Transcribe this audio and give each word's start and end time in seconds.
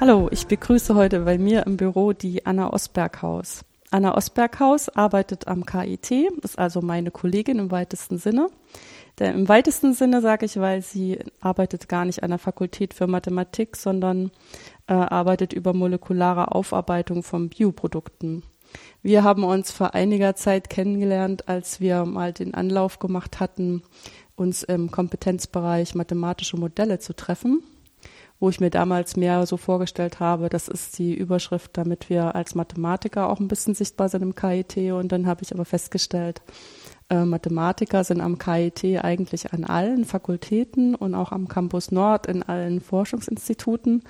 Hallo, 0.00 0.28
ich 0.30 0.46
begrüße 0.46 0.94
heute 0.94 1.20
bei 1.20 1.36
mir 1.36 1.66
im 1.66 1.76
Büro 1.76 2.14
die 2.14 2.46
Anna 2.46 2.72
Osberghaus. 2.72 3.66
Anna 3.90 4.16
Osberghaus 4.16 4.88
arbeitet 4.88 5.46
am 5.46 5.66
KIT, 5.66 6.10
ist 6.42 6.58
also 6.58 6.80
meine 6.80 7.10
Kollegin 7.10 7.58
im 7.58 7.70
weitesten 7.70 8.16
Sinne. 8.16 8.48
Der, 9.18 9.34
Im 9.34 9.46
weitesten 9.46 9.92
Sinne 9.92 10.22
sage 10.22 10.46
ich, 10.46 10.58
weil 10.58 10.80
sie 10.80 11.18
arbeitet 11.40 11.90
gar 11.90 12.06
nicht 12.06 12.22
an 12.22 12.30
der 12.30 12.38
Fakultät 12.38 12.94
für 12.94 13.06
Mathematik, 13.08 13.76
sondern 13.76 14.30
äh, 14.86 14.94
arbeitet 14.94 15.52
über 15.52 15.74
molekulare 15.74 16.52
Aufarbeitung 16.52 17.22
von 17.22 17.50
Bioprodukten. 17.50 18.42
Wir 19.02 19.22
haben 19.22 19.44
uns 19.44 19.70
vor 19.70 19.92
einiger 19.92 20.34
Zeit 20.34 20.70
kennengelernt, 20.70 21.46
als 21.46 21.78
wir 21.78 22.06
mal 22.06 22.32
den 22.32 22.54
Anlauf 22.54 23.00
gemacht 23.00 23.38
hatten, 23.38 23.82
uns 24.34 24.62
im 24.62 24.90
Kompetenzbereich 24.90 25.94
mathematische 25.94 26.56
Modelle 26.56 27.00
zu 27.00 27.14
treffen 27.14 27.62
wo 28.40 28.48
ich 28.48 28.58
mir 28.58 28.70
damals 28.70 29.16
mehr 29.16 29.46
so 29.46 29.58
vorgestellt 29.58 30.18
habe, 30.18 30.48
das 30.48 30.66
ist 30.66 30.98
die 30.98 31.14
Überschrift, 31.14 31.76
damit 31.76 32.08
wir 32.08 32.34
als 32.34 32.54
Mathematiker 32.54 33.28
auch 33.28 33.38
ein 33.38 33.48
bisschen 33.48 33.74
sichtbar 33.74 34.08
sind 34.08 34.22
im 34.22 34.34
KIT. 34.34 34.76
Und 34.92 35.12
dann 35.12 35.26
habe 35.26 35.42
ich 35.42 35.52
aber 35.52 35.66
festgestellt, 35.66 36.40
äh, 37.10 37.24
Mathematiker 37.24 38.02
sind 38.02 38.22
am 38.22 38.38
KIT 38.38 39.04
eigentlich 39.04 39.52
an 39.52 39.64
allen 39.64 40.06
Fakultäten 40.06 40.94
und 40.94 41.14
auch 41.14 41.32
am 41.32 41.48
Campus 41.48 41.92
Nord 41.92 42.26
in 42.26 42.42
allen 42.42 42.80
Forschungsinstituten. 42.80 44.02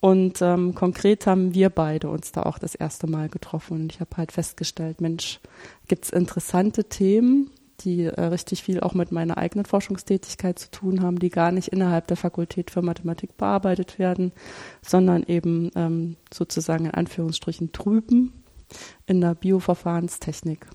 Und 0.00 0.40
ähm, 0.40 0.74
konkret 0.74 1.26
haben 1.26 1.54
wir 1.54 1.70
beide 1.70 2.08
uns 2.08 2.32
da 2.32 2.42
auch 2.42 2.58
das 2.58 2.74
erste 2.74 3.06
Mal 3.06 3.28
getroffen. 3.28 3.82
Und 3.82 3.92
ich 3.92 4.00
habe 4.00 4.16
halt 4.16 4.32
festgestellt, 4.32 5.00
Mensch, 5.00 5.40
gibt's 5.88 6.10
interessante 6.10 6.84
Themen, 6.84 7.50
die 7.84 8.04
äh, 8.04 8.20
richtig 8.24 8.62
viel 8.62 8.80
auch 8.80 8.94
mit 8.94 9.12
meiner 9.12 9.38
eigenen 9.38 9.64
Forschungstätigkeit 9.64 10.58
zu 10.58 10.70
tun 10.70 11.02
haben, 11.02 11.18
die 11.18 11.30
gar 11.30 11.52
nicht 11.52 11.68
innerhalb 11.68 12.06
der 12.06 12.16
Fakultät 12.16 12.70
für 12.70 12.82
Mathematik 12.82 13.36
bearbeitet 13.36 13.98
werden, 13.98 14.32
sondern 14.82 15.22
eben 15.24 15.70
ähm, 15.74 16.16
sozusagen 16.32 16.86
in 16.86 16.92
Anführungsstrichen 16.92 17.72
drüben 17.72 18.32
in 19.06 19.20
der 19.20 19.34
Bioverfahrenstechnik. 19.34 20.66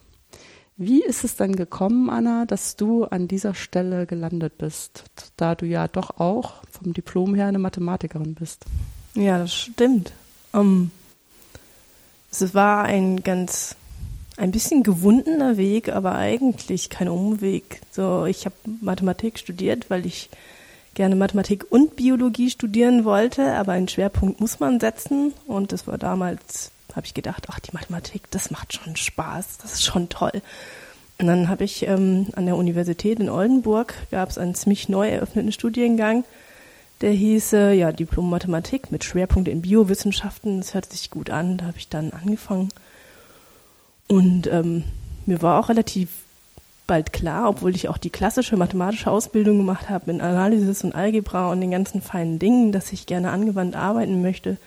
Wie 0.77 1.01
ist 1.01 1.23
es 1.23 1.37
dann 1.37 1.55
gekommen, 1.55 2.09
Anna, 2.09 2.45
dass 2.45 2.75
du 2.75 3.05
an 3.05 3.29
dieser 3.29 3.53
Stelle 3.53 4.05
gelandet 4.05 4.57
bist, 4.57 5.05
da 5.37 5.55
du 5.55 5.65
ja 5.65 5.87
doch 5.87 6.19
auch 6.19 6.63
vom 6.69 6.91
Diplom 6.91 7.33
her 7.33 7.47
eine 7.47 7.59
Mathematikerin 7.59 8.35
bist? 8.35 8.65
Ja, 9.13 9.37
das 9.39 9.53
stimmt. 9.53 10.11
Um, 10.51 10.61
ähm, 10.61 10.91
es 12.29 12.53
war 12.53 12.83
ein 12.83 13.23
ganz 13.23 13.77
ein 14.37 14.51
bisschen 14.51 14.83
gewundener 14.83 15.57
Weg, 15.57 15.89
aber 15.89 16.15
eigentlich 16.15 16.89
kein 16.89 17.07
Umweg. 17.07 17.81
So, 17.91 18.25
ich 18.25 18.45
habe 18.45 18.55
Mathematik 18.81 19.39
studiert, 19.39 19.89
weil 19.89 20.05
ich 20.05 20.29
gerne 20.93 21.15
Mathematik 21.15 21.65
und 21.69 21.95
Biologie 21.95 22.49
studieren 22.49 23.05
wollte, 23.05 23.53
aber 23.53 23.73
einen 23.73 23.87
Schwerpunkt 23.87 24.39
muss 24.39 24.59
man 24.59 24.79
setzen 24.79 25.33
und 25.45 25.71
das 25.71 25.87
war 25.87 25.97
damals, 25.97 26.71
habe 26.95 27.05
ich 27.05 27.13
gedacht, 27.13 27.47
ach, 27.49 27.59
die 27.59 27.73
Mathematik, 27.73 28.29
das 28.31 28.51
macht 28.51 28.73
schon 28.73 28.95
Spaß, 28.95 29.57
das 29.61 29.73
ist 29.73 29.83
schon 29.83 30.09
toll. 30.09 30.41
Und 31.17 31.27
dann 31.27 31.47
habe 31.47 31.63
ich 31.63 31.87
ähm, 31.87 32.27
an 32.35 32.45
der 32.45 32.57
Universität 32.57 33.19
in 33.19 33.29
Oldenburg, 33.29 33.93
gab 34.11 34.29
es 34.29 34.37
einen 34.37 34.55
ziemlich 34.55 34.89
neu 34.89 35.09
eröffneten 35.09 35.51
Studiengang, 35.51 36.25
der 37.01 37.11
hieß 37.11 37.53
äh, 37.53 37.73
ja 37.73 37.91
Diplom 37.91 38.29
Mathematik 38.29 38.91
mit 38.91 39.03
Schwerpunkt 39.03 39.49
in 39.49 39.61
Biowissenschaften. 39.61 40.59
Das 40.59 40.73
hört 40.73 40.91
sich 40.91 41.09
gut 41.09 41.29
an, 41.29 41.57
da 41.57 41.65
habe 41.65 41.77
ich 41.77 41.89
dann 41.89 42.11
angefangen 42.11 42.69
und 44.07 44.47
ähm, 44.47 44.83
mir 45.25 45.41
war 45.41 45.59
auch 45.59 45.69
relativ 45.69 46.09
bald 46.87 47.13
klar, 47.13 47.49
obwohl 47.49 47.75
ich 47.75 47.89
auch 47.89 47.97
die 47.97 48.11
klassische 48.11 48.57
mathematische 48.57 49.09
Ausbildung 49.09 49.57
gemacht 49.57 49.89
habe 49.89 50.11
in 50.11 50.21
Analysis 50.21 50.83
und 50.83 50.93
Algebra 50.93 51.51
und 51.51 51.61
den 51.61 51.71
ganzen 51.71 52.01
feinen 52.01 52.37
Dingen, 52.37 52.71
dass 52.71 52.93
ich 52.93 53.07
gerne 53.07 53.31
angewandt 53.31 53.75
arbeiten 53.75 54.21
möchte 54.21 54.57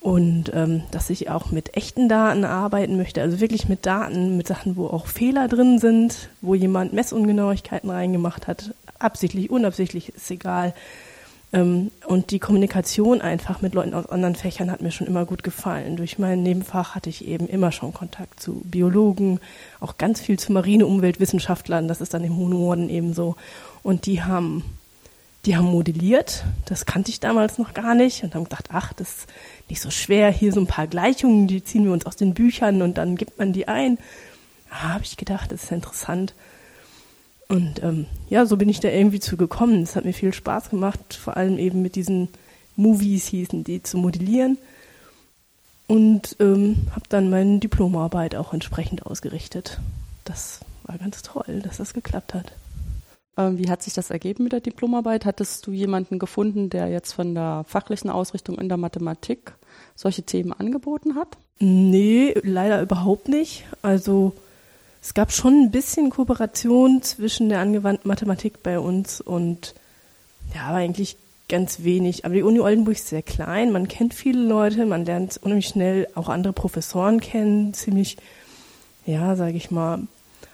und 0.00 0.52
ähm, 0.54 0.82
dass 0.90 1.10
ich 1.10 1.30
auch 1.30 1.50
mit 1.50 1.76
echten 1.76 2.08
Daten 2.08 2.44
arbeiten 2.44 2.96
möchte, 2.96 3.22
also 3.22 3.40
wirklich 3.40 3.68
mit 3.68 3.86
Daten, 3.86 4.36
mit 4.36 4.46
Sachen, 4.46 4.76
wo 4.76 4.86
auch 4.86 5.06
Fehler 5.06 5.48
drin 5.48 5.78
sind, 5.78 6.28
wo 6.40 6.54
jemand 6.54 6.92
Messungenauigkeiten 6.92 7.90
reingemacht 7.90 8.46
hat, 8.46 8.74
absichtlich, 8.98 9.50
unabsichtlich, 9.50 10.10
ist 10.10 10.30
egal. 10.30 10.74
Ähm, 11.52 11.90
und 12.06 12.30
die 12.30 12.38
Kommunikation 12.38 13.20
einfach 13.20 13.62
mit 13.62 13.74
Leuten 13.74 13.94
aus 13.94 14.06
anderen 14.06 14.34
Fächern 14.34 14.70
hat 14.70 14.82
mir 14.82 14.90
schon 14.90 15.06
immer 15.06 15.24
gut 15.24 15.42
gefallen. 15.42 15.96
Durch 15.96 16.18
mein 16.18 16.42
Nebenfach 16.42 16.94
hatte 16.94 17.08
ich 17.08 17.26
eben 17.26 17.46
immer 17.48 17.72
schon 17.72 17.94
Kontakt 17.94 18.40
zu 18.40 18.60
Biologen, 18.64 19.40
auch 19.80 19.96
ganz 19.96 20.20
viel 20.20 20.38
zu 20.38 20.52
Marine-Umweltwissenschaftlern. 20.52 21.88
Das 21.88 22.00
ist 22.00 22.12
dann 22.12 22.24
im 22.24 22.36
Hohen 22.36 22.90
eben 22.90 23.14
so. 23.14 23.36
Und 23.82 24.04
die 24.04 24.22
haben, 24.22 24.62
die 25.46 25.56
haben 25.56 25.66
modelliert. 25.66 26.44
Das 26.66 26.84
kannte 26.84 27.10
ich 27.10 27.20
damals 27.20 27.56
noch 27.56 27.72
gar 27.72 27.94
nicht 27.94 28.24
und 28.24 28.34
haben 28.34 28.44
gedacht, 28.44 28.68
ach, 28.72 28.92
das 28.92 29.08
ist 29.08 29.26
nicht 29.70 29.80
so 29.80 29.90
schwer. 29.90 30.30
Hier 30.30 30.52
so 30.52 30.60
ein 30.60 30.66
paar 30.66 30.86
Gleichungen, 30.86 31.46
die 31.46 31.64
ziehen 31.64 31.84
wir 31.84 31.92
uns 31.92 32.04
aus 32.04 32.16
den 32.16 32.34
Büchern 32.34 32.82
und 32.82 32.98
dann 32.98 33.16
gibt 33.16 33.38
man 33.38 33.54
die 33.54 33.68
ein. 33.68 33.98
Da 34.68 34.94
habe 34.94 35.04
ich 35.04 35.16
gedacht, 35.16 35.50
das 35.50 35.64
ist 35.64 35.72
interessant. 35.72 36.34
Und 37.48 37.82
ähm, 37.82 38.06
ja, 38.28 38.44
so 38.44 38.56
bin 38.56 38.68
ich 38.68 38.80
da 38.80 38.88
irgendwie 38.88 39.20
zu 39.20 39.36
gekommen. 39.36 39.82
Es 39.82 39.96
hat 39.96 40.04
mir 40.04 40.12
viel 40.12 40.34
Spaß 40.34 40.70
gemacht, 40.70 41.14
vor 41.14 41.36
allem 41.36 41.58
eben 41.58 41.80
mit 41.80 41.96
diesen 41.96 42.28
Movies 42.76 43.26
hießen 43.28 43.64
die 43.64 43.82
zu 43.82 43.96
modellieren. 43.96 44.58
Und 45.86 46.36
ähm, 46.38 46.76
habe 46.90 47.06
dann 47.08 47.30
meine 47.30 47.58
Diplomarbeit 47.58 48.34
auch 48.34 48.52
entsprechend 48.52 49.06
ausgerichtet. 49.06 49.80
Das 50.24 50.60
war 50.84 50.98
ganz 50.98 51.22
toll, 51.22 51.60
dass 51.62 51.78
das 51.78 51.94
geklappt 51.94 52.34
hat. 52.34 52.52
Ähm, 53.38 53.56
wie 53.56 53.70
hat 53.70 53.82
sich 53.82 53.94
das 53.94 54.10
ergeben 54.10 54.44
mit 54.44 54.52
der 54.52 54.60
Diplomarbeit? 54.60 55.24
Hattest 55.24 55.66
du 55.66 55.72
jemanden 55.72 56.18
gefunden, 56.18 56.68
der 56.68 56.88
jetzt 56.88 57.14
von 57.14 57.34
der 57.34 57.64
fachlichen 57.66 58.10
Ausrichtung 58.10 58.58
in 58.58 58.68
der 58.68 58.76
Mathematik 58.76 59.54
solche 59.94 60.22
Themen 60.22 60.52
angeboten 60.52 61.14
hat? 61.14 61.38
Nee, 61.58 62.34
leider 62.42 62.82
überhaupt 62.82 63.28
nicht. 63.28 63.64
Also 63.80 64.34
es 65.00 65.14
gab 65.14 65.32
schon 65.32 65.54
ein 65.62 65.70
bisschen 65.70 66.10
Kooperation 66.10 67.02
zwischen 67.02 67.48
der 67.48 67.60
angewandten 67.60 68.08
Mathematik 68.08 68.62
bei 68.62 68.78
uns 68.78 69.20
und 69.20 69.74
ja, 70.54 70.62
aber 70.62 70.78
eigentlich 70.78 71.16
ganz 71.48 71.82
wenig. 71.82 72.24
Aber 72.24 72.34
die 72.34 72.42
Uni 72.42 72.60
Oldenburg 72.60 72.94
ist 72.94 73.08
sehr 73.08 73.22
klein, 73.22 73.72
man 73.72 73.88
kennt 73.88 74.14
viele 74.14 74.42
Leute, 74.42 74.86
man 74.86 75.04
lernt 75.04 75.38
unheimlich 75.38 75.68
schnell 75.68 76.08
auch 76.14 76.28
andere 76.28 76.52
Professoren 76.52 77.20
kennen, 77.20 77.74
ziemlich, 77.74 78.16
ja, 79.06 79.36
sage 79.36 79.56
ich 79.56 79.70
mal, 79.70 80.06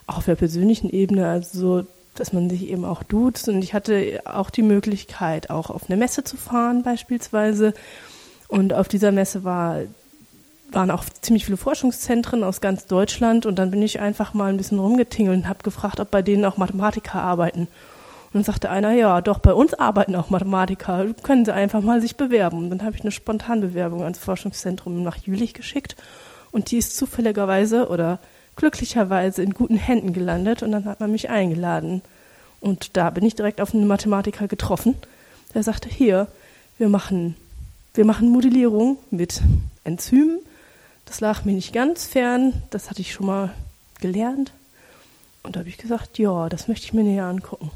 auch 0.06 0.18
auf 0.18 0.24
der 0.24 0.36
persönlichen 0.36 0.90
Ebene, 0.90 1.28
also 1.28 1.58
so, 1.58 1.86
dass 2.14 2.32
man 2.32 2.48
sich 2.48 2.68
eben 2.68 2.84
auch 2.84 3.02
duzt. 3.02 3.48
Und 3.48 3.62
ich 3.62 3.74
hatte 3.74 4.20
auch 4.24 4.50
die 4.50 4.62
Möglichkeit, 4.62 5.50
auch 5.50 5.70
auf 5.70 5.88
eine 5.88 5.96
Messe 5.96 6.22
zu 6.22 6.36
fahren 6.36 6.82
beispielsweise. 6.82 7.74
Und 8.48 8.72
auf 8.72 8.88
dieser 8.88 9.10
Messe 9.10 9.42
war 9.42 9.80
waren 10.74 10.90
auch 10.90 11.04
ziemlich 11.20 11.44
viele 11.44 11.56
Forschungszentren 11.56 12.44
aus 12.44 12.60
ganz 12.60 12.86
Deutschland 12.86 13.46
und 13.46 13.58
dann 13.58 13.70
bin 13.70 13.82
ich 13.82 14.00
einfach 14.00 14.34
mal 14.34 14.50
ein 14.50 14.56
bisschen 14.56 14.78
rumgetingelt 14.78 15.36
und 15.36 15.48
habe 15.48 15.62
gefragt, 15.62 16.00
ob 16.00 16.10
bei 16.10 16.22
denen 16.22 16.44
auch 16.44 16.56
Mathematiker 16.56 17.20
arbeiten. 17.20 17.60
Und 17.60 18.34
dann 18.34 18.44
sagte 18.44 18.70
einer, 18.70 18.92
ja, 18.92 19.20
doch, 19.20 19.38
bei 19.38 19.54
uns 19.54 19.74
arbeiten 19.74 20.16
auch 20.16 20.30
Mathematiker, 20.30 21.06
können 21.22 21.44
sie 21.44 21.54
einfach 21.54 21.82
mal 21.82 22.00
sich 22.00 22.16
bewerben. 22.16 22.58
Und 22.58 22.70
dann 22.70 22.82
habe 22.82 22.96
ich 22.96 23.02
eine 23.02 23.12
Spontanbewerbung 23.12 24.02
ans 24.02 24.18
Forschungszentrum 24.18 25.02
nach 25.02 25.16
Jülich 25.16 25.54
geschickt 25.54 25.96
und 26.50 26.70
die 26.70 26.78
ist 26.78 26.96
zufälligerweise 26.96 27.88
oder 27.88 28.18
glücklicherweise 28.56 29.42
in 29.42 29.54
guten 29.54 29.76
Händen 29.76 30.12
gelandet 30.12 30.62
und 30.62 30.72
dann 30.72 30.84
hat 30.84 31.00
man 31.00 31.10
mich 31.10 31.30
eingeladen. 31.30 32.02
Und 32.60 32.96
da 32.96 33.10
bin 33.10 33.24
ich 33.24 33.34
direkt 33.34 33.60
auf 33.60 33.74
einen 33.74 33.86
Mathematiker 33.86 34.48
getroffen, 34.48 34.94
der 35.52 35.62
sagte, 35.62 35.88
hier, 35.88 36.28
wir 36.78 36.88
machen, 36.88 37.36
wir 37.92 38.04
machen 38.04 38.30
Modellierung 38.30 38.98
mit 39.10 39.42
Enzymen 39.84 40.38
das 41.04 41.20
lag 41.20 41.44
mir 41.44 41.52
nicht 41.52 41.72
ganz 41.72 42.06
fern, 42.06 42.62
das 42.70 42.90
hatte 42.90 43.00
ich 43.00 43.12
schon 43.12 43.26
mal 43.26 43.54
gelernt. 44.00 44.52
Und 45.42 45.56
da 45.56 45.60
habe 45.60 45.68
ich 45.68 45.78
gesagt, 45.78 46.18
ja, 46.18 46.48
das 46.48 46.68
möchte 46.68 46.86
ich 46.86 46.94
mir 46.94 47.04
näher 47.04 47.26
angucken. 47.26 47.70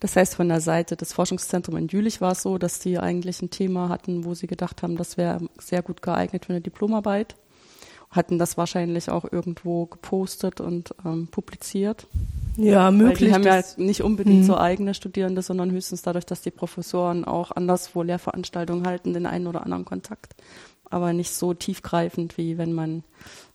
Das 0.00 0.14
heißt, 0.14 0.36
von 0.36 0.48
der 0.48 0.60
Seite 0.60 0.96
des 0.96 1.12
Forschungszentrums 1.12 1.78
in 1.78 1.88
Jülich 1.88 2.20
war 2.20 2.32
es 2.32 2.42
so, 2.42 2.56
dass 2.56 2.78
die 2.78 2.98
eigentlich 2.98 3.42
ein 3.42 3.50
Thema 3.50 3.88
hatten, 3.88 4.24
wo 4.24 4.34
sie 4.34 4.46
gedacht 4.46 4.82
haben, 4.82 4.96
das 4.96 5.16
wäre 5.16 5.40
sehr 5.58 5.82
gut 5.82 6.02
geeignet 6.02 6.46
für 6.46 6.52
eine 6.52 6.60
Diplomarbeit. 6.60 7.34
Hatten 8.10 8.38
das 8.38 8.56
wahrscheinlich 8.56 9.10
auch 9.10 9.30
irgendwo 9.30 9.86
gepostet 9.86 10.60
und 10.60 10.94
ähm, 11.04 11.26
publiziert. 11.26 12.06
Ja, 12.56 12.90
möglich. 12.90 13.32
Weil 13.32 13.42
die 13.42 13.48
haben 13.48 13.60
ja 13.60 13.62
nicht 13.76 14.02
unbedingt 14.02 14.42
mhm. 14.42 14.46
so 14.46 14.56
eigene 14.56 14.94
Studierende, 14.94 15.42
sondern 15.42 15.70
höchstens 15.70 16.02
dadurch, 16.02 16.24
dass 16.24 16.40
die 16.40 16.50
Professoren 16.50 17.24
auch 17.24 17.50
anderswo 17.50 18.02
Lehrveranstaltungen 18.02 18.86
halten, 18.86 19.12
den 19.12 19.26
einen 19.26 19.46
oder 19.46 19.62
anderen 19.62 19.84
Kontakt 19.84 20.34
aber 20.90 21.12
nicht 21.12 21.32
so 21.32 21.54
tiefgreifend, 21.54 22.38
wie 22.38 22.58
wenn 22.58 22.72
man, 22.72 23.04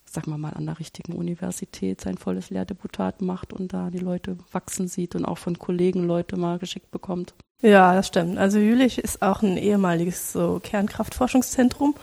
sagen 0.05 0.31
wir 0.31 0.37
mal, 0.37 0.53
an 0.53 0.65
der 0.65 0.79
richtigen 0.79 1.13
Universität 1.13 2.01
sein 2.01 2.17
volles 2.17 2.49
Lehrdeputat 2.49 3.21
macht 3.21 3.53
und 3.53 3.73
da 3.73 3.89
die 3.89 3.99
Leute 3.99 4.37
wachsen 4.51 4.87
sieht 4.87 5.15
und 5.15 5.25
auch 5.25 5.37
von 5.37 5.57
Kollegen 5.57 6.05
Leute 6.05 6.37
mal 6.37 6.59
geschickt 6.59 6.91
bekommt. 6.91 7.33
Ja, 7.61 7.93
das 7.93 8.07
stimmt. 8.07 8.37
Also 8.37 8.59
Jülich 8.59 8.97
ist 8.97 9.21
auch 9.21 9.41
ein 9.41 9.57
ehemaliges 9.57 10.33
so 10.33 10.59
Kernkraftforschungszentrum 10.61 11.95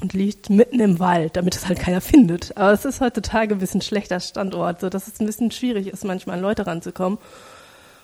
und 0.00 0.12
liegt 0.12 0.50
mitten 0.50 0.80
im 0.80 0.98
Wald, 0.98 1.36
damit 1.36 1.56
es 1.56 1.68
halt 1.68 1.78
keiner 1.78 2.00
findet. 2.00 2.56
Aber 2.56 2.72
es 2.72 2.84
ist 2.84 3.00
heutzutage 3.00 3.54
ein 3.54 3.60
bisschen 3.60 3.82
schlechter 3.82 4.20
Standort, 4.20 4.80
so 4.80 4.88
dass 4.88 5.08
es 5.08 5.20
ein 5.20 5.26
bisschen 5.26 5.50
schwierig 5.50 5.88
ist, 5.88 6.04
manchmal 6.04 6.36
an 6.36 6.42
Leute 6.42 6.66
ranzukommen. 6.66 7.18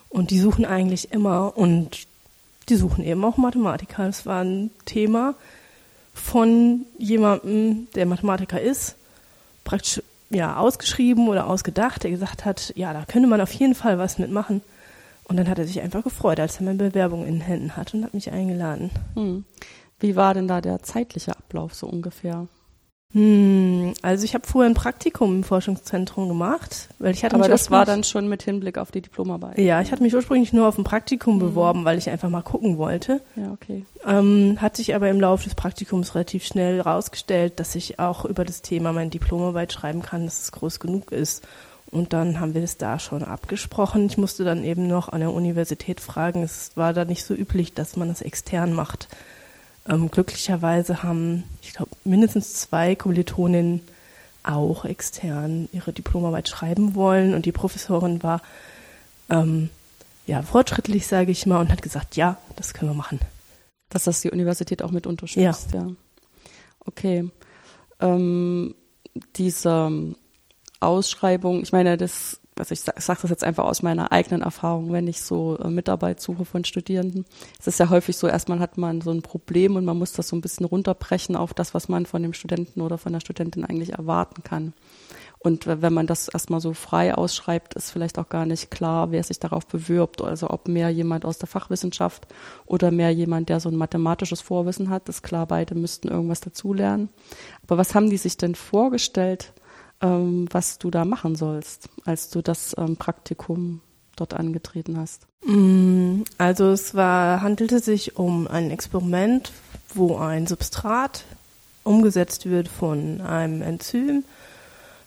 Und 0.08 0.30
die 0.30 0.38
suchen 0.38 0.64
eigentlich 0.64 1.12
immer 1.12 1.56
und 1.56 2.06
die 2.68 2.76
suchen 2.76 3.04
eben 3.04 3.24
auch 3.24 3.36
Mathematiker. 3.36 4.06
Das 4.06 4.26
war 4.26 4.42
ein 4.42 4.70
Thema 4.84 5.34
von 6.16 6.86
jemandem, 6.98 7.88
der 7.94 8.06
Mathematiker 8.06 8.60
ist, 8.60 8.96
praktisch 9.64 10.02
ja 10.30 10.56
ausgeschrieben 10.56 11.28
oder 11.28 11.46
ausgedacht, 11.46 12.02
der 12.02 12.10
gesagt 12.10 12.44
hat, 12.44 12.72
ja, 12.74 12.92
da 12.92 13.04
könnte 13.04 13.28
man 13.28 13.40
auf 13.40 13.52
jeden 13.52 13.74
Fall 13.74 13.98
was 13.98 14.18
mitmachen. 14.18 14.62
Und 15.24 15.36
dann 15.36 15.48
hat 15.48 15.58
er 15.58 15.66
sich 15.66 15.80
einfach 15.80 16.02
gefreut, 16.02 16.40
als 16.40 16.56
er 16.56 16.64
meine 16.64 16.78
Bewerbung 16.78 17.26
in 17.26 17.34
den 17.34 17.40
Händen 17.42 17.76
hat 17.76 17.94
und 17.94 18.04
hat 18.04 18.14
mich 18.14 18.32
eingeladen. 18.32 18.90
Hm. 19.14 19.44
Wie 20.00 20.16
war 20.16 20.34
denn 20.34 20.48
da 20.48 20.60
der 20.60 20.82
zeitliche 20.82 21.36
Ablauf 21.36 21.74
so 21.74 21.86
ungefähr? 21.86 22.46
Hm, 23.12 23.94
also 24.02 24.24
ich 24.24 24.34
habe 24.34 24.46
vorher 24.46 24.70
ein 24.70 24.74
Praktikum 24.74 25.36
im 25.36 25.44
Forschungszentrum 25.44 26.28
gemacht, 26.28 26.88
weil 26.98 27.14
ich 27.14 27.24
hatte 27.24 27.36
Aber 27.36 27.48
das 27.48 27.70
war 27.70 27.84
dann 27.84 28.04
schon 28.04 28.28
mit 28.28 28.42
Hinblick 28.42 28.78
auf 28.78 28.90
die 28.90 29.00
Diplomarbeit. 29.00 29.58
Ja, 29.58 29.80
ich 29.80 29.92
hatte 29.92 30.02
mich 30.02 30.14
ursprünglich 30.14 30.52
nur 30.52 30.66
auf 30.68 30.76
ein 30.76 30.84
Praktikum 30.84 31.36
mhm. 31.36 31.40
beworben, 31.40 31.84
weil 31.84 31.98
ich 31.98 32.10
einfach 32.10 32.28
mal 32.28 32.42
gucken 32.42 32.78
wollte. 32.78 33.22
Ja, 33.36 33.52
okay. 33.52 33.86
Ähm, 34.04 34.58
hat 34.60 34.76
sich 34.76 34.94
aber 34.94 35.08
im 35.08 35.20
Laufe 35.20 35.44
des 35.44 35.54
Praktikums 35.54 36.14
relativ 36.14 36.44
schnell 36.44 36.76
herausgestellt, 36.78 37.60
dass 37.60 37.74
ich 37.74 37.98
auch 37.98 38.24
über 38.24 38.44
das 38.44 38.62
Thema 38.62 38.92
meine 38.92 39.10
Diplomarbeit 39.10 39.72
schreiben 39.72 40.02
kann, 40.02 40.24
dass 40.24 40.42
es 40.42 40.52
groß 40.52 40.80
genug 40.80 41.12
ist. 41.12 41.46
Und 41.90 42.12
dann 42.12 42.40
haben 42.40 42.54
wir 42.54 42.64
es 42.64 42.76
da 42.76 42.98
schon 42.98 43.22
abgesprochen. 43.22 44.06
Ich 44.06 44.18
musste 44.18 44.44
dann 44.44 44.64
eben 44.64 44.88
noch 44.88 45.08
an 45.08 45.20
der 45.20 45.32
Universität 45.32 46.00
fragen. 46.00 46.42
Es 46.42 46.72
war 46.74 46.92
da 46.92 47.04
nicht 47.04 47.24
so 47.24 47.34
üblich, 47.34 47.74
dass 47.74 47.96
man 47.96 48.08
das 48.08 48.22
extern 48.22 48.72
macht. 48.72 49.08
Ähm, 49.88 50.10
glücklicherweise 50.10 51.02
haben, 51.02 51.44
ich 51.62 51.72
glaube, 51.72 51.92
mindestens 52.04 52.54
zwei 52.54 52.94
Kommilitoninnen 52.94 53.82
auch 54.42 54.84
extern 54.84 55.68
ihre 55.72 55.92
Diplomarbeit 55.92 56.48
schreiben 56.48 56.94
wollen 56.94 57.34
und 57.34 57.46
die 57.46 57.52
Professorin 57.52 58.22
war 58.22 58.42
ähm, 59.28 59.70
ja 60.26 60.42
fortschrittlich, 60.42 61.06
sage 61.06 61.30
ich 61.30 61.46
mal, 61.46 61.60
und 61.60 61.70
hat 61.70 61.82
gesagt, 61.82 62.16
ja, 62.16 62.38
das 62.56 62.74
können 62.74 62.90
wir 62.90 62.96
machen. 62.96 63.20
Dass 63.88 64.04
das 64.04 64.20
die 64.20 64.30
Universität 64.30 64.82
auch 64.82 64.90
mit 64.90 65.06
unterstützt, 65.06 65.72
ja. 65.72 65.80
ja. 65.80 65.90
Okay. 66.80 67.30
Ähm, 68.00 68.74
diese 69.36 70.14
Ausschreibung, 70.80 71.62
ich 71.62 71.72
meine, 71.72 71.96
das 71.96 72.40
also 72.58 72.72
ich 72.72 72.80
sage 72.80 73.00
sag 73.00 73.20
das 73.20 73.30
jetzt 73.30 73.44
einfach 73.44 73.64
aus 73.64 73.82
meiner 73.82 74.12
eigenen 74.12 74.42
Erfahrung, 74.42 74.92
wenn 74.92 75.06
ich 75.08 75.20
so 75.20 75.58
äh, 75.58 75.68
Mitarbeit 75.68 76.20
suche 76.20 76.44
von 76.44 76.64
Studierenden. 76.64 77.26
Es 77.60 77.66
ist 77.66 77.78
ja 77.78 77.90
häufig 77.90 78.16
so, 78.16 78.26
erstmal 78.26 78.60
hat 78.60 78.78
man 78.78 79.00
so 79.00 79.10
ein 79.10 79.22
Problem 79.22 79.76
und 79.76 79.84
man 79.84 79.98
muss 79.98 80.12
das 80.12 80.28
so 80.28 80.36
ein 80.36 80.40
bisschen 80.40 80.66
runterbrechen 80.66 81.36
auf 81.36 81.54
das, 81.54 81.74
was 81.74 81.88
man 81.88 82.06
von 82.06 82.22
dem 82.22 82.32
Studenten 82.32 82.80
oder 82.80 82.98
von 82.98 83.12
der 83.12 83.20
Studentin 83.20 83.64
eigentlich 83.64 83.92
erwarten 83.92 84.42
kann. 84.42 84.72
Und 85.38 85.66
wenn 85.66 85.92
man 85.92 86.08
das 86.08 86.26
erstmal 86.26 86.60
so 86.60 86.72
frei 86.72 87.14
ausschreibt, 87.14 87.74
ist 87.74 87.92
vielleicht 87.92 88.18
auch 88.18 88.28
gar 88.28 88.46
nicht 88.46 88.70
klar, 88.70 89.12
wer 89.12 89.22
sich 89.22 89.38
darauf 89.38 89.64
bewirbt. 89.66 90.20
Also 90.20 90.50
ob 90.50 90.66
mehr 90.66 90.90
jemand 90.90 91.24
aus 91.24 91.38
der 91.38 91.46
Fachwissenschaft 91.46 92.26
oder 92.64 92.90
mehr 92.90 93.10
jemand, 93.10 93.48
der 93.48 93.60
so 93.60 93.68
ein 93.68 93.76
mathematisches 93.76 94.40
Vorwissen 94.40 94.90
hat. 94.90 95.08
Ist 95.08 95.22
klar, 95.22 95.46
beide 95.46 95.76
müssten 95.76 96.08
irgendwas 96.08 96.40
dazulernen. 96.40 97.10
Aber 97.62 97.78
was 97.78 97.94
haben 97.94 98.10
die 98.10 98.16
sich 98.16 98.38
denn 98.38 98.56
vorgestellt, 98.56 99.52
ähm, 100.00 100.46
was 100.50 100.78
du 100.78 100.90
da 100.90 101.04
machen 101.04 101.36
sollst, 101.36 101.88
als 102.04 102.30
du 102.30 102.42
das 102.42 102.74
ähm, 102.78 102.96
Praktikum 102.96 103.80
dort 104.16 104.34
angetreten 104.34 104.98
hast? 104.98 105.26
Mm, 105.44 106.22
also 106.38 106.70
es 106.70 106.94
war, 106.94 107.42
handelte 107.42 107.80
sich 107.80 108.16
um 108.16 108.48
ein 108.48 108.70
Experiment, 108.70 109.52
wo 109.94 110.16
ein 110.16 110.46
Substrat 110.46 111.24
umgesetzt 111.84 112.46
wird 112.46 112.68
von 112.68 113.20
einem 113.20 113.62
Enzym 113.62 114.24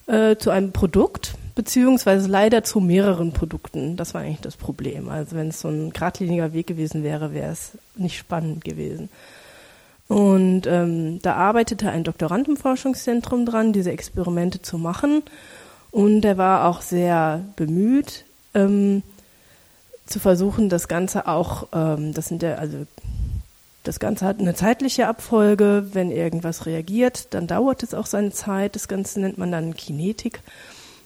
äh, 0.08 0.38
zu 0.38 0.50
einem 0.50 0.72
Produkt, 0.72 1.36
beziehungsweise 1.56 2.28
leider 2.28 2.64
zu 2.64 2.80
mehreren 2.80 3.34
Produkten. 3.34 3.98
Das 3.98 4.14
war 4.14 4.22
eigentlich 4.22 4.42
das 4.42 4.58
Problem. 4.58 5.10
Also 5.10 5.36
wenn 5.36 5.50
es 5.50 5.60
so 5.60 5.68
ein 5.68 5.92
geradliniger 5.92 6.54
Weg 6.54 6.68
gewesen 6.68 7.04
wäre, 7.04 7.34
wäre 7.34 7.52
es 7.52 7.78
nicht 7.96 8.18
spannend 8.18 8.64
gewesen. 8.64 9.10
Und 10.10 10.66
ähm, 10.66 11.22
da 11.22 11.36
arbeitete 11.36 11.92
ein 11.92 12.04
Doktorand 12.04 12.48
im 12.48 12.58
Forschungszentrum 12.58 13.46
dran, 13.46 13.74
diese 13.74 13.92
Experimente 13.92 14.60
zu 14.60 14.80
machen. 14.80 15.22
Und 15.92 16.26
er 16.26 16.36
war 16.38 16.68
auch 16.68 16.82
sehr 16.82 17.46
bemüht, 17.56 18.26
ähm, 18.56 19.04
zu 20.08 20.20
versuchen, 20.20 20.68
das 20.68 20.88
Ganze 20.88 21.28
auch, 21.28 21.68
ähm, 21.74 22.16
das 22.16 22.28
sind 22.28 22.42
ja, 22.42 22.56
also 22.56 22.88
das 23.84 24.00
Ganze 24.00 24.26
hat 24.26 24.40
eine 24.40 24.56
zeitliche 24.56 25.08
Abfolge. 25.08 25.90
Wenn 25.94 26.10
irgendwas 26.10 26.66
reagiert, 26.66 27.28
dann 27.36 27.46
dauert 27.46 27.84
es 27.84 27.94
auch 27.94 28.08
seine 28.08 28.32
Zeit. 28.32 28.74
Das 28.74 28.88
Ganze 28.88 29.20
nennt 29.20 29.38
man 29.38 29.52
dann 29.52 29.76
Kinetik. 29.76 30.42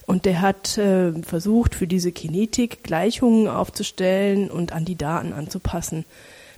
Und 0.06 0.24
der 0.24 0.40
hat 0.40 0.78
äh, 0.78 1.12
versucht, 1.24 1.76
für 1.76 1.88
diese 1.88 2.14
Kinetik 2.14 2.84
Gleichungen 2.84 3.50
aufzustellen 3.50 4.50
und 4.50 4.72
an 4.72 4.86
die 4.86 4.96
Daten 4.96 5.34
anzupassen. 5.34 6.06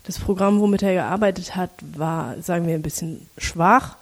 Das 0.06 0.20
Programm, 0.20 0.60
womit 0.60 0.84
er 0.84 0.94
gearbeitet 0.94 1.56
hat, 1.56 1.72
war, 1.96 2.42
sagen 2.42 2.68
wir, 2.68 2.76
ein 2.76 2.82
bisschen 2.82 3.28
schwach 3.38 3.98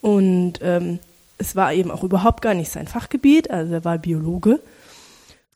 und 0.00 0.54
ähm, 0.62 0.98
es 1.38 1.54
war 1.54 1.72
eben 1.72 1.90
auch 1.90 2.02
überhaupt 2.02 2.42
gar 2.42 2.54
nicht 2.54 2.70
sein 2.70 2.88
Fachgebiet, 2.88 3.50
also 3.50 3.74
er 3.74 3.84
war 3.84 3.98
Biologe. 3.98 4.60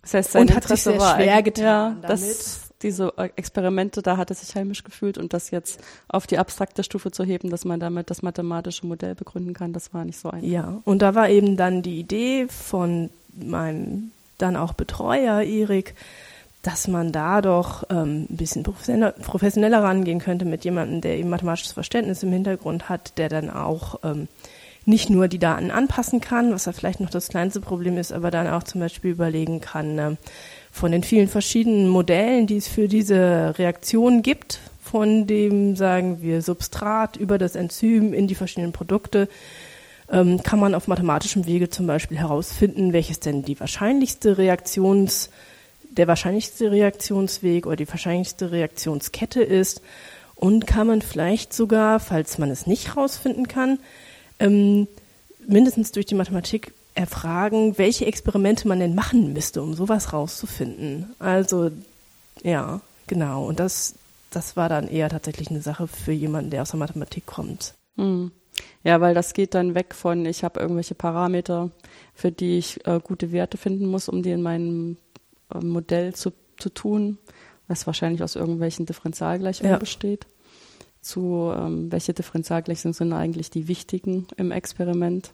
Das 0.02 0.14
heißt, 0.14 0.32
sein 0.32 0.42
und 0.42 0.50
Interesse 0.50 0.94
hat 0.94 1.00
sich 1.00 1.02
sehr 1.02 1.14
schwer 1.14 1.42
getan. 1.42 1.98
Ja, 2.02 2.08
das, 2.08 2.70
diese 2.82 3.12
Experimente, 3.36 4.00
da 4.00 4.16
hat 4.16 4.30
er 4.30 4.36
sich 4.36 4.54
heimisch 4.54 4.84
gefühlt 4.84 5.18
und 5.18 5.34
das 5.34 5.50
jetzt 5.50 5.80
auf 6.08 6.26
die 6.26 6.38
abstrakte 6.38 6.82
Stufe 6.82 7.10
zu 7.10 7.24
heben, 7.24 7.50
dass 7.50 7.64
man 7.64 7.80
damit 7.80 8.10
das 8.10 8.22
mathematische 8.22 8.86
Modell 8.86 9.14
begründen 9.14 9.52
kann, 9.52 9.72
das 9.72 9.92
war 9.92 10.04
nicht 10.04 10.18
so 10.18 10.30
einfach. 10.30 10.48
Ja, 10.48 10.80
und 10.84 11.02
da 11.02 11.14
war 11.14 11.28
eben 11.28 11.56
dann 11.56 11.82
die 11.82 11.98
Idee 11.98 12.46
von 12.48 13.10
meinem 13.34 14.12
dann 14.38 14.56
auch 14.56 14.72
Betreuer 14.72 15.42
Erik, 15.42 15.94
dass 16.62 16.88
man 16.88 17.10
da 17.10 17.40
doch 17.40 17.84
ähm, 17.90 18.26
ein 18.28 18.36
bisschen 18.36 18.62
professioneller, 18.62 19.12
professioneller 19.12 19.82
rangehen 19.82 20.18
könnte 20.18 20.44
mit 20.44 20.64
jemandem, 20.64 21.00
der 21.00 21.16
eben 21.16 21.30
mathematisches 21.30 21.72
Verständnis 21.72 22.22
im 22.22 22.32
Hintergrund 22.32 22.88
hat, 22.88 23.16
der 23.16 23.28
dann 23.28 23.48
auch 23.48 24.00
ähm, 24.04 24.28
nicht 24.84 25.08
nur 25.08 25.28
die 25.28 25.38
Daten 25.38 25.70
anpassen 25.70 26.20
kann, 26.20 26.52
was 26.52 26.66
ja 26.66 26.72
vielleicht 26.72 27.00
noch 27.00 27.10
das 27.10 27.28
kleinste 27.28 27.60
Problem 27.60 27.96
ist, 27.96 28.12
aber 28.12 28.30
dann 28.30 28.46
auch 28.46 28.62
zum 28.62 28.80
Beispiel 28.80 29.12
überlegen 29.12 29.60
kann, 29.60 29.98
äh, 29.98 30.16
von 30.70 30.92
den 30.92 31.02
vielen 31.02 31.28
verschiedenen 31.28 31.88
Modellen, 31.88 32.46
die 32.46 32.56
es 32.56 32.68
für 32.68 32.88
diese 32.88 33.54
Reaktion 33.58 34.22
gibt, 34.22 34.60
von 34.82 35.26
dem, 35.26 35.76
sagen 35.76 36.20
wir, 36.20 36.42
Substrat 36.42 37.16
über 37.16 37.38
das 37.38 37.54
Enzym 37.54 38.12
in 38.12 38.26
die 38.26 38.34
verschiedenen 38.34 38.72
Produkte, 38.72 39.28
ähm, 40.10 40.42
kann 40.42 40.58
man 40.58 40.74
auf 40.74 40.88
mathematischem 40.88 41.46
Wege 41.46 41.70
zum 41.70 41.86
Beispiel 41.86 42.18
herausfinden, 42.18 42.92
welches 42.92 43.20
denn 43.20 43.42
die 43.42 43.58
wahrscheinlichste 43.58 44.36
Reaktions- 44.36 45.30
der 45.90 46.08
wahrscheinlichste 46.08 46.70
Reaktionsweg 46.70 47.66
oder 47.66 47.76
die 47.76 47.88
wahrscheinlichste 47.88 48.52
Reaktionskette 48.52 49.42
ist 49.42 49.82
und 50.36 50.66
kann 50.66 50.86
man 50.86 51.02
vielleicht 51.02 51.52
sogar, 51.52 52.00
falls 52.00 52.38
man 52.38 52.50
es 52.50 52.66
nicht 52.66 52.88
herausfinden 52.88 53.48
kann, 53.48 53.78
ähm, 54.38 54.88
mindestens 55.46 55.92
durch 55.92 56.06
die 56.06 56.14
Mathematik 56.14 56.72
erfragen, 56.94 57.78
welche 57.78 58.06
Experimente 58.06 58.68
man 58.68 58.80
denn 58.80 58.94
machen 58.94 59.32
müsste, 59.32 59.62
um 59.62 59.74
sowas 59.74 60.12
rauszufinden. 60.12 61.14
Also 61.18 61.70
ja, 62.42 62.80
genau. 63.06 63.46
Und 63.46 63.60
das, 63.60 63.94
das 64.30 64.56
war 64.56 64.68
dann 64.68 64.88
eher 64.88 65.08
tatsächlich 65.08 65.50
eine 65.50 65.60
Sache 65.60 65.86
für 65.86 66.12
jemanden, 66.12 66.50
der 66.50 66.62
aus 66.62 66.70
der 66.70 66.78
Mathematik 66.78 67.26
kommt. 67.26 67.74
Hm. 67.96 68.30
Ja, 68.82 69.00
weil 69.00 69.14
das 69.14 69.34
geht 69.34 69.54
dann 69.54 69.74
weg 69.74 69.94
von, 69.94 70.26
ich 70.26 70.44
habe 70.44 70.60
irgendwelche 70.60 70.94
Parameter, 70.94 71.70
für 72.14 72.32
die 72.32 72.58
ich 72.58 72.86
äh, 72.86 73.00
gute 73.02 73.32
Werte 73.32 73.56
finden 73.56 73.86
muss, 73.86 74.08
um 74.08 74.22
die 74.22 74.30
in 74.30 74.42
meinem 74.42 74.96
Modell 75.58 76.14
zu, 76.14 76.32
zu 76.58 76.70
tun, 76.70 77.18
was 77.68 77.86
wahrscheinlich 77.86 78.22
aus 78.22 78.36
irgendwelchen 78.36 78.86
Differentialgleichungen 78.86 79.72
ja. 79.72 79.78
besteht, 79.78 80.26
zu 81.00 81.52
ähm, 81.56 81.90
welche 81.90 82.12
Differentialgleichungen 82.12 82.92
sind 82.92 83.12
eigentlich 83.12 83.50
die 83.50 83.68
wichtigen 83.68 84.26
im 84.36 84.50
Experiment, 84.50 85.32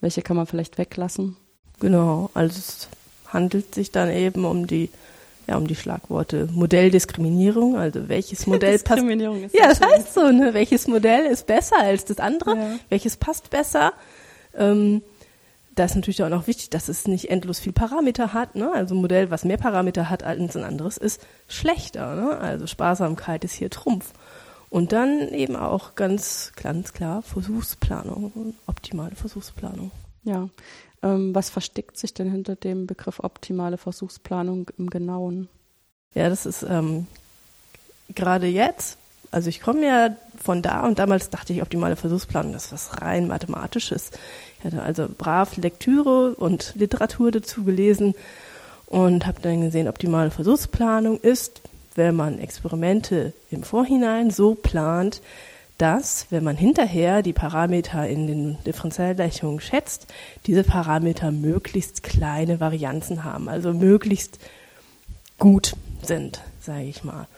welche 0.00 0.22
kann 0.22 0.36
man 0.36 0.46
vielleicht 0.46 0.78
weglassen. 0.78 1.36
Genau, 1.80 2.30
also 2.34 2.58
es 2.58 2.88
handelt 3.26 3.74
sich 3.74 3.90
dann 3.90 4.10
eben 4.10 4.44
um 4.44 4.66
die 4.66 4.90
ja, 5.48 5.56
um 5.56 5.66
die 5.66 5.76
Schlagworte 5.76 6.46
Modelldiskriminierung, 6.52 7.76
also 7.76 8.08
welches 8.08 8.46
Modell 8.46 8.78
passt. 8.78 9.02
Ist 9.02 9.54
ja, 9.54 9.68
das 9.68 9.80
heißt 9.80 10.14
so, 10.14 10.30
ne? 10.30 10.52
Welches 10.52 10.86
Modell 10.86 11.24
ist 11.24 11.46
besser 11.46 11.78
als 11.78 12.04
das 12.04 12.18
andere? 12.18 12.54
Ja. 12.54 12.70
Welches 12.90 13.16
passt 13.16 13.48
besser? 13.48 13.94
Ähm, 14.54 15.02
da 15.78 15.84
ist 15.84 15.94
natürlich 15.94 16.22
auch 16.24 16.28
noch 16.28 16.46
wichtig, 16.46 16.70
dass 16.70 16.88
es 16.88 17.06
nicht 17.06 17.30
endlos 17.30 17.60
viel 17.60 17.72
Parameter 17.72 18.32
hat. 18.32 18.56
Ne? 18.56 18.72
Also 18.72 18.94
ein 18.94 19.00
Modell, 19.00 19.30
was 19.30 19.44
mehr 19.44 19.58
Parameter 19.58 20.10
hat 20.10 20.24
als 20.24 20.56
ein 20.56 20.64
anderes, 20.64 20.96
ist 20.96 21.24
schlechter. 21.46 22.16
Ne? 22.16 22.36
Also 22.38 22.66
Sparsamkeit 22.66 23.44
ist 23.44 23.54
hier 23.54 23.70
Trumpf. 23.70 24.12
Und 24.70 24.92
dann 24.92 25.28
eben 25.28 25.56
auch 25.56 25.94
ganz, 25.94 26.52
ganz 26.56 26.92
klar 26.92 27.22
Versuchsplanung, 27.22 28.54
optimale 28.66 29.14
Versuchsplanung. 29.14 29.90
Ja. 30.24 30.48
Ähm, 31.02 31.34
was 31.34 31.48
versteckt 31.48 31.96
sich 31.96 32.12
denn 32.12 32.30
hinter 32.30 32.56
dem 32.56 32.86
Begriff 32.86 33.20
optimale 33.20 33.78
Versuchsplanung 33.78 34.70
im 34.76 34.90
Genauen? 34.90 35.48
Ja, 36.12 36.28
das 36.28 36.44
ist 36.44 36.64
ähm, 36.68 37.06
gerade 38.14 38.46
jetzt 38.46 38.98
also 39.30 39.48
ich 39.48 39.60
komme 39.60 39.86
ja 39.86 40.16
von 40.42 40.62
da 40.62 40.86
und 40.86 40.98
damals 40.98 41.30
dachte 41.30 41.52
ich, 41.52 41.62
optimale 41.62 41.96
Versuchsplanung, 41.96 42.52
das 42.52 42.66
ist 42.66 42.72
was 42.72 43.02
rein 43.02 43.28
Mathematisches. 43.28 44.10
Ich 44.58 44.64
hatte 44.64 44.82
also 44.82 45.08
brav 45.16 45.56
Lektüre 45.56 46.34
und 46.34 46.72
Literatur 46.76 47.30
dazu 47.30 47.64
gelesen 47.64 48.14
und 48.86 49.26
habe 49.26 49.40
dann 49.42 49.60
gesehen, 49.60 49.88
optimale 49.88 50.30
Versuchsplanung 50.30 51.20
ist, 51.20 51.60
wenn 51.94 52.16
man 52.16 52.38
Experimente 52.38 53.32
im 53.50 53.62
Vorhinein 53.62 54.30
so 54.30 54.54
plant, 54.54 55.20
dass, 55.78 56.26
wenn 56.30 56.42
man 56.42 56.56
hinterher 56.56 57.22
die 57.22 57.32
Parameter 57.32 58.08
in 58.08 58.26
den 58.26 58.58
Differentialgleichungen 58.64 59.60
schätzt, 59.60 60.06
diese 60.46 60.64
Parameter 60.64 61.30
möglichst 61.30 62.02
kleine 62.02 62.58
Varianzen 62.60 63.22
haben, 63.24 63.48
also 63.48 63.72
möglichst 63.72 64.38
gut 65.38 65.74
sind, 66.02 66.40
sage 66.60 66.84
ich 66.84 67.04
mal. 67.04 67.28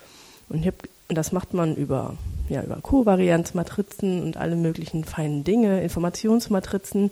Und, 0.48 0.64
hab, 0.64 0.74
und, 1.10 1.16
das 1.16 1.32
macht 1.32 1.54
man 1.54 1.74
über, 1.74 2.14
ja, 2.48 2.62
über 2.62 2.76
Kovarianzmatrizen 2.76 4.22
und 4.22 4.36
alle 4.36 4.56
möglichen 4.56 5.04
feinen 5.04 5.44
Dinge, 5.44 5.82
Informationsmatrizen. 5.82 7.10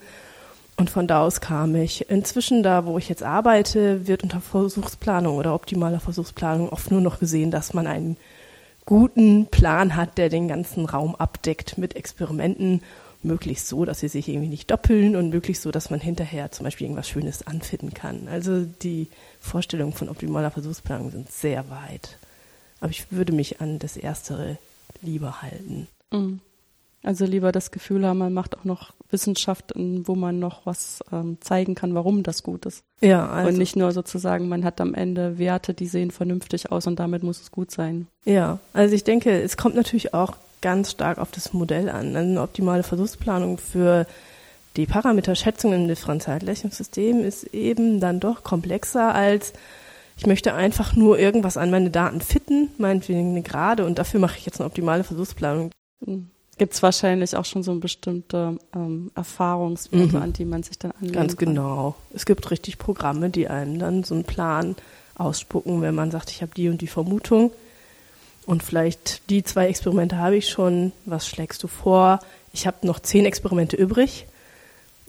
Und 0.77 0.91
von 0.91 1.09
da 1.09 1.23
aus 1.23 1.41
kam 1.41 1.75
ich. 1.75 2.09
Inzwischen, 2.09 2.63
da 2.63 2.87
wo 2.87 2.99
ich 2.99 3.09
jetzt 3.09 3.25
arbeite, 3.25 4.07
wird 4.07 4.23
unter 4.23 4.41
Versuchsplanung 4.41 5.37
oder 5.37 5.55
optimaler 5.55 5.99
Versuchsplanung 5.99 6.69
oft 6.69 6.93
nur 6.93 7.01
noch 7.01 7.19
gesehen, 7.19 7.51
dass 7.51 7.75
man 7.75 7.89
einen 7.89 8.17
guten 8.87 9.47
Plan 9.47 9.97
hat, 9.97 10.17
der 10.17 10.29
den 10.29 10.47
ganzen 10.47 10.87
Raum 10.87 11.17
abdeckt 11.17 11.77
mit 11.77 11.97
Experimenten, 11.97 12.83
möglichst 13.23 13.67
so, 13.67 13.85
dass 13.85 13.99
sie 13.99 14.09
sich 14.09 14.29
irgendwie 14.29 14.49
nicht 14.49 14.71
doppeln 14.71 15.17
und 15.17 15.31
möglichst 15.31 15.65
so, 15.65 15.73
dass 15.73 15.91
man 15.91 15.99
hinterher 16.01 16.53
zum 16.53 16.65
Beispiel 16.65 16.87
irgendwas 16.87 17.09
Schönes 17.09 17.45
anfinden 17.45 17.93
kann. 17.93 18.29
Also 18.29 18.65
die 18.65 19.09
Vorstellungen 19.41 19.93
von 19.93 20.09
optimaler 20.09 20.53
Versuchsplanung 20.53 21.11
sind 21.11 21.31
sehr 21.33 21.69
weit. 21.69 22.19
Aber 22.81 22.91
ich 22.91 23.11
würde 23.11 23.33
mich 23.33 23.61
an 23.61 23.79
das 23.79 23.97
Erstere 23.97 24.59
lieber 25.03 25.43
halten. 25.43 25.89
Mhm. 26.13 26.41
Also 27.03 27.25
lieber 27.25 27.53
das 27.53 27.71
Gefühl 27.71 28.05
haben, 28.07 28.19
man 28.19 28.33
macht 28.35 28.59
auch 28.59 28.65
noch 28.65 28.93
Wissenschaft, 29.11 29.73
wo 29.77 30.15
man 30.15 30.41
noch 30.41 30.67
was 30.67 31.01
ähm, 31.13 31.39
zeigen 31.41 31.75
kann, 31.75 31.95
warum 31.95 32.23
das 32.23 32.43
gut 32.43 32.67
ist. 32.67 32.83
Ja, 33.01 33.29
also. 33.29 33.49
Und 33.51 33.59
nicht 33.59 33.77
nur 33.77 33.93
sozusagen, 33.93 34.49
man 34.49 34.65
hat 34.65 34.81
am 34.81 34.95
Ende 34.95 35.39
Werte, 35.39 35.75
die 35.75 35.87
sehen 35.87 36.11
vernünftig 36.11 36.73
aus 36.73 36.87
und 36.87 36.99
damit 36.99 37.23
muss 37.23 37.41
es 37.41 37.51
gut 37.51 37.71
sein. 37.71 38.09
Ja, 38.25 38.59
also 38.73 38.95
ich 38.95 39.05
denke, 39.05 39.41
es 39.41 39.57
kommt 39.57 39.77
natürlich 39.77 40.13
auch 40.13 40.35
ganz 40.61 40.91
stark 40.91 41.19
auf 41.19 41.31
das 41.31 41.53
Modell 41.53 41.89
an. 41.89 42.17
Also 42.17 42.31
eine 42.31 42.43
optimale 42.43 42.83
Versuchsplanung 42.83 43.59
für 43.59 44.07
die 44.77 44.87
Parameterschätzung 44.87 45.73
im 45.73 45.89
Differentialgleichungssystem 45.89 47.25
ist 47.25 47.45
eben 47.55 48.01
dann 48.01 48.21
doch 48.21 48.43
komplexer 48.43 49.15
als 49.15 49.53
ich 50.19 50.27
möchte 50.27 50.53
einfach 50.53 50.95
nur 50.95 51.19
irgendwas 51.19 51.57
an 51.57 51.71
meine 51.71 51.91
Daten 51.91 52.21
fitten, 52.21 52.69
meinetwegen 52.77 53.31
eine 53.31 53.43
Gerade, 53.43 53.87
und 53.87 53.99
dafür 53.99 54.21
mache 54.21 54.37
ich 54.37 54.45
jetzt 54.45 54.61
eine 54.61 54.67
optimale 54.67 55.05
Versuchsplanung. 55.05 55.71
Mhm 56.05 56.31
gibt 56.59 56.75
es 56.75 56.83
wahrscheinlich 56.83 57.37
auch 57.37 57.45
schon 57.45 57.63
so 57.63 57.75
bestimmte 57.77 58.59
ähm, 58.75 59.11
Erfahrungswerte, 59.15 60.17
mhm. 60.17 60.23
an 60.23 60.33
die 60.33 60.45
man 60.45 60.63
sich 60.63 60.79
dann 60.79 60.91
anlegen 60.93 61.15
Ganz 61.15 61.37
kann. 61.37 61.49
genau. 61.49 61.95
Es 62.13 62.27
gibt 62.27 62.51
richtig 62.51 62.79
Programme, 62.79 63.31
die 63.31 63.49
einem 63.49 63.79
dann 63.79 64.05
so 64.05 64.15
einen 64.15 64.25
Plan 64.25 64.77
ausspucken, 65.15 65.81
wenn 65.81 65.95
man 65.95 66.11
sagt, 66.11 66.31
ich 66.31 66.43
habe 66.43 66.53
die 66.55 66.69
und 66.69 66.81
die 66.81 66.87
Vermutung 66.87 67.53
und 68.45 68.63
vielleicht 68.63 69.31
die 69.31 69.43
zwei 69.43 69.69
Experimente 69.69 70.19
habe 70.19 70.37
ich 70.37 70.49
schon. 70.49 70.93
Was 71.07 71.27
schlägst 71.27 71.63
du 71.63 71.69
vor? 71.69 72.21
Ich 72.53 72.67
habe 72.67 72.87
noch 72.87 73.01
zehn 73.01 73.25
Experimente 73.25 73.77
übrig. 73.77 74.27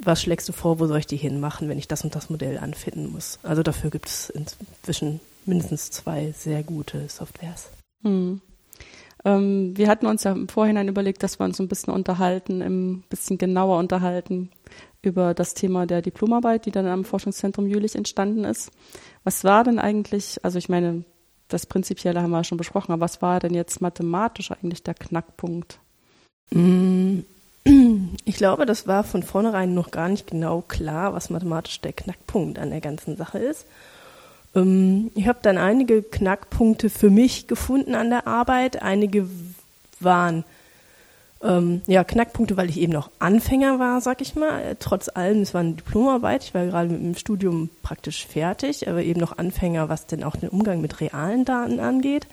Was 0.02 0.22
schlägst 0.22 0.48
du 0.48 0.54
vor? 0.54 0.80
Wo 0.80 0.88
soll 0.88 1.00
ich 1.00 1.08
die 1.08 1.18
hinmachen, 1.18 1.68
wenn 1.70 1.78
ich 1.78 1.88
das 1.88 2.04
und 2.04 2.16
das 2.16 2.30
Modell 2.30 2.58
anfinden 2.58 3.12
muss? 3.12 3.40
Also 3.44 3.64
dafür 3.64 3.90
gibt 3.90 4.08
es 4.08 4.30
inzwischen 4.30 5.20
mindestens 5.46 5.92
zwei 5.92 6.34
sehr 6.38 6.64
gute 6.64 7.10
Softwares. 7.10 7.70
Mhm. 8.04 8.42
Ähm, 9.26 9.76
wir 9.76 9.88
hatten 9.88 10.06
uns 10.06 10.24
ja 10.24 10.32
im 10.32 10.48
Vorhinein 10.48 10.88
überlegt, 10.88 11.24
dass 11.24 11.40
wir 11.40 11.44
uns 11.44 11.60
ein 11.60 11.68
bisschen 11.68 11.94
unterhalten, 11.94 12.62
ein 12.62 13.04
bisschen 13.10 13.38
genauer 13.38 13.78
unterhalten 13.78 14.50
über 15.02 15.34
das 15.34 15.54
Thema 15.54 15.86
der 15.86 16.02
Diplomarbeit, 16.02 16.66
die 16.66 16.72
dann 16.72 16.88
am 16.88 17.06
Forschungszentrum 17.06 17.68
Jülich 17.68 17.96
entstanden 17.96 18.44
ist. 18.44 18.72
Was 19.24 19.44
war 19.44 19.64
denn 19.64 19.80
eigentlich, 19.80 20.44
also 20.44 20.58
ich 20.58 20.70
meine, 20.70 21.04
das 21.48 21.66
Prinzipielle 21.66 22.22
haben 22.22 22.32
wir 22.32 22.44
schon 22.44 22.58
besprochen, 22.58 22.94
aber 22.94 23.02
was 23.02 23.22
war 23.22 23.40
denn 23.40 23.54
jetzt 23.54 23.82
mathematisch 23.82 24.52
eigentlich 24.52 24.84
der 24.84 24.94
Knackpunkt? 24.94 25.80
Mm, 26.52 27.20
ich 28.26 28.36
glaube, 28.36 28.66
das 28.66 28.88
war 28.88 29.04
von 29.04 29.24
vornherein 29.24 29.74
noch 29.74 29.92
gar 29.92 30.10
nicht 30.10 30.28
genau 30.28 30.64
klar, 30.68 31.14
was 31.14 31.30
mathematisch 31.30 31.82
der 31.82 31.94
Knackpunkt 31.94 32.60
an 32.60 32.70
der 32.70 32.82
ganzen 32.82 33.18
Sache 33.18 33.40
ist. 33.40 33.66
Ähm, 34.56 35.12
ich 35.16 35.28
habe 35.28 35.40
dann 35.42 35.58
einige 35.58 36.02
Knackpunkte 36.02 36.90
für 36.90 37.10
mich 37.10 37.48
gefunden 37.48 37.96
an 37.96 38.10
der 38.10 38.28
Arbeit. 38.28 38.82
Einige 38.82 39.28
waren 40.00 40.44
ähm, 41.42 41.82
ja 41.88 42.04
Knackpunkte, 42.04 42.58
weil 42.58 42.70
ich 42.70 42.80
eben 42.80 42.94
noch 42.94 43.12
Anfänger 43.20 43.80
war, 43.80 44.02
sag 44.02 44.22
ich 44.22 44.36
mal. 44.36 44.76
Trotz 44.80 45.10
allem, 45.10 45.42
es 45.42 45.54
war 45.54 45.62
eine 45.62 45.74
Diplomarbeit. 45.74 46.44
Ich 46.44 46.54
war 46.54 46.66
gerade 46.66 46.90
mit 46.90 47.02
dem 47.02 47.16
Studium 47.16 47.70
praktisch 47.84 48.26
fertig, 48.26 48.88
aber 48.88 49.04
eben 49.04 49.20
noch 49.20 49.38
Anfänger, 49.38 49.90
was 49.90 50.08
denn 50.08 50.24
auch 50.24 50.36
den 50.36 50.50
Umgang 50.50 50.82
mit 50.82 51.00
realen 51.02 51.46
Daten 51.46 51.80
angeht. 51.80 52.28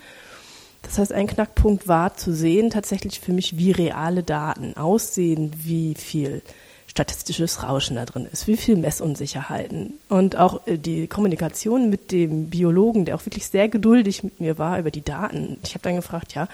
Das 0.87 0.97
heißt, 0.99 1.13
ein 1.13 1.27
Knackpunkt 1.27 1.87
war 1.87 2.15
zu 2.15 2.33
sehen 2.33 2.69
tatsächlich 2.69 3.19
für 3.19 3.33
mich, 3.33 3.57
wie 3.57 3.71
reale 3.71 4.23
Daten 4.23 4.75
aussehen, 4.75 5.51
wie 5.63 5.95
viel 5.95 6.41
statistisches 6.87 7.61
Rauschen 7.63 7.97
da 7.97 8.05
drin 8.05 8.27
ist, 8.31 8.47
wie 8.47 8.57
viel 8.57 8.75
Messunsicherheiten 8.77 9.99
und 10.09 10.35
auch 10.35 10.65
äh, 10.65 10.77
die 10.77 11.07
Kommunikation 11.07 11.89
mit 11.89 12.11
dem 12.11 12.49
Biologen, 12.49 13.05
der 13.05 13.15
auch 13.15 13.25
wirklich 13.25 13.47
sehr 13.47 13.69
geduldig 13.69 14.23
mit 14.23 14.39
mir 14.39 14.57
war 14.57 14.79
über 14.79 14.89
die 14.89 15.03
Daten. 15.03 15.59
Ich 15.63 15.75
habe 15.75 15.83
dann 15.83 15.97
gefragt, 15.97 16.33
ja, 16.33 16.47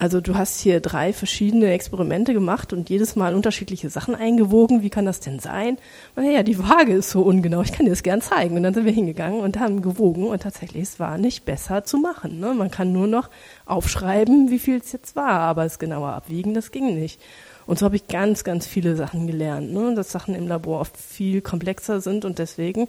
also 0.00 0.20
du 0.20 0.36
hast 0.36 0.60
hier 0.60 0.78
drei 0.78 1.12
verschiedene 1.12 1.72
Experimente 1.72 2.32
gemacht 2.32 2.72
und 2.72 2.88
jedes 2.88 3.16
Mal 3.16 3.34
unterschiedliche 3.34 3.90
Sachen 3.90 4.14
eingewogen. 4.14 4.82
Wie 4.82 4.90
kann 4.90 5.06
das 5.06 5.18
denn 5.18 5.40
sein? 5.40 5.76
Und 6.14 6.24
ja, 6.24 6.44
die 6.44 6.58
Waage 6.58 6.92
ist 6.92 7.10
so 7.10 7.22
ungenau. 7.22 7.62
Ich 7.62 7.72
kann 7.72 7.84
dir 7.84 7.90
das 7.90 8.04
gern 8.04 8.20
zeigen. 8.20 8.56
Und 8.56 8.62
dann 8.62 8.74
sind 8.74 8.84
wir 8.84 8.92
hingegangen 8.92 9.40
und 9.40 9.58
haben 9.58 9.82
gewogen 9.82 10.28
und 10.28 10.40
tatsächlich, 10.40 10.84
es 10.84 11.00
war 11.00 11.18
nicht 11.18 11.44
besser 11.44 11.82
zu 11.82 11.98
machen. 11.98 12.38
Ne? 12.38 12.54
Man 12.54 12.70
kann 12.70 12.92
nur 12.92 13.08
noch 13.08 13.28
aufschreiben, 13.66 14.52
wie 14.52 14.60
viel 14.60 14.78
es 14.78 14.92
jetzt 14.92 15.16
war, 15.16 15.40
aber 15.40 15.64
es 15.64 15.80
genauer 15.80 16.10
abwiegen, 16.10 16.54
das 16.54 16.70
ging 16.70 16.94
nicht. 16.94 17.20
Und 17.66 17.80
so 17.80 17.84
habe 17.84 17.96
ich 17.96 18.06
ganz, 18.06 18.44
ganz 18.44 18.68
viele 18.68 18.94
Sachen 18.94 19.26
gelernt, 19.26 19.72
ne? 19.72 19.94
dass 19.96 20.12
Sachen 20.12 20.36
im 20.36 20.46
Labor 20.46 20.80
oft 20.80 20.96
viel 20.96 21.40
komplexer 21.40 22.00
sind 22.00 22.24
und 22.24 22.38
deswegen 22.38 22.86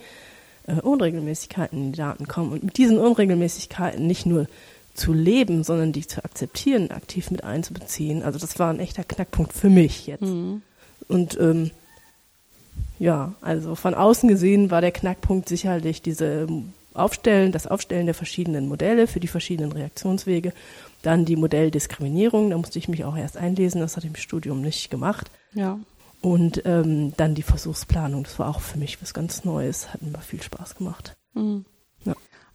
äh, 0.67 0.73
Unregelmäßigkeiten 0.73 1.85
in 1.85 1.91
die 1.91 1.97
Daten 1.97 2.27
kommen. 2.27 2.51
Und 2.51 2.63
mit 2.63 2.77
diesen 2.77 2.99
Unregelmäßigkeiten 2.99 4.05
nicht 4.05 4.27
nur 4.27 4.45
zu 4.99 5.13
leben, 5.13 5.63
sondern 5.63 5.91
die 5.91 6.05
zu 6.05 6.23
akzeptieren, 6.23 6.91
aktiv 6.91 7.31
mit 7.31 7.43
einzubeziehen. 7.43 8.21
Also 8.21 8.37
das 8.37 8.59
war 8.59 8.69
ein 8.69 8.79
echter 8.79 9.03
Knackpunkt 9.03 9.53
für 9.53 9.69
mich 9.69 10.07
jetzt. 10.07 10.21
Mhm. 10.21 10.61
Und 11.07 11.39
ähm, 11.39 11.71
ja, 12.99 13.33
also 13.41 13.75
von 13.75 13.95
außen 13.95 14.27
gesehen 14.29 14.71
war 14.71 14.81
der 14.81 14.91
Knackpunkt 14.91 15.47
sicherlich 15.49 16.01
diese 16.01 16.47
Aufstellen, 16.93 17.51
das 17.51 17.65
Aufstellen 17.65 18.05
der 18.05 18.15
verschiedenen 18.15 18.67
Modelle 18.67 19.07
für 19.07 19.19
die 19.19 19.27
verschiedenen 19.27 19.71
Reaktionswege 19.71 20.53
dann 21.01 21.25
die 21.25 21.35
Modelldiskriminierung, 21.35 22.49
da 22.49 22.57
musste 22.57 22.79
ich 22.79 22.89
mich 22.89 23.05
auch 23.05 23.15
erst 23.15 23.37
einlesen, 23.37 23.81
das 23.81 23.95
hatte 23.95 24.07
ich 24.07 24.13
im 24.13 24.19
Studium 24.19 24.61
nicht 24.61 24.91
gemacht. 24.91 25.31
Ja. 25.53 25.79
Und 26.21 26.63
ähm, 26.65 27.13
dann 27.15 27.35
die 27.35 27.43
Versuchsplanung, 27.43 28.23
das 28.23 28.37
war 28.39 28.49
auch 28.49 28.59
für 28.59 28.77
mich 28.77 29.01
was 29.01 29.13
ganz 29.13 29.45
Neues, 29.45 29.93
hat 29.93 30.01
mir 30.01 30.17
viel 30.19 30.41
Spaß 30.41 30.75
gemacht. 30.75 31.15
Mhm. 31.33 31.65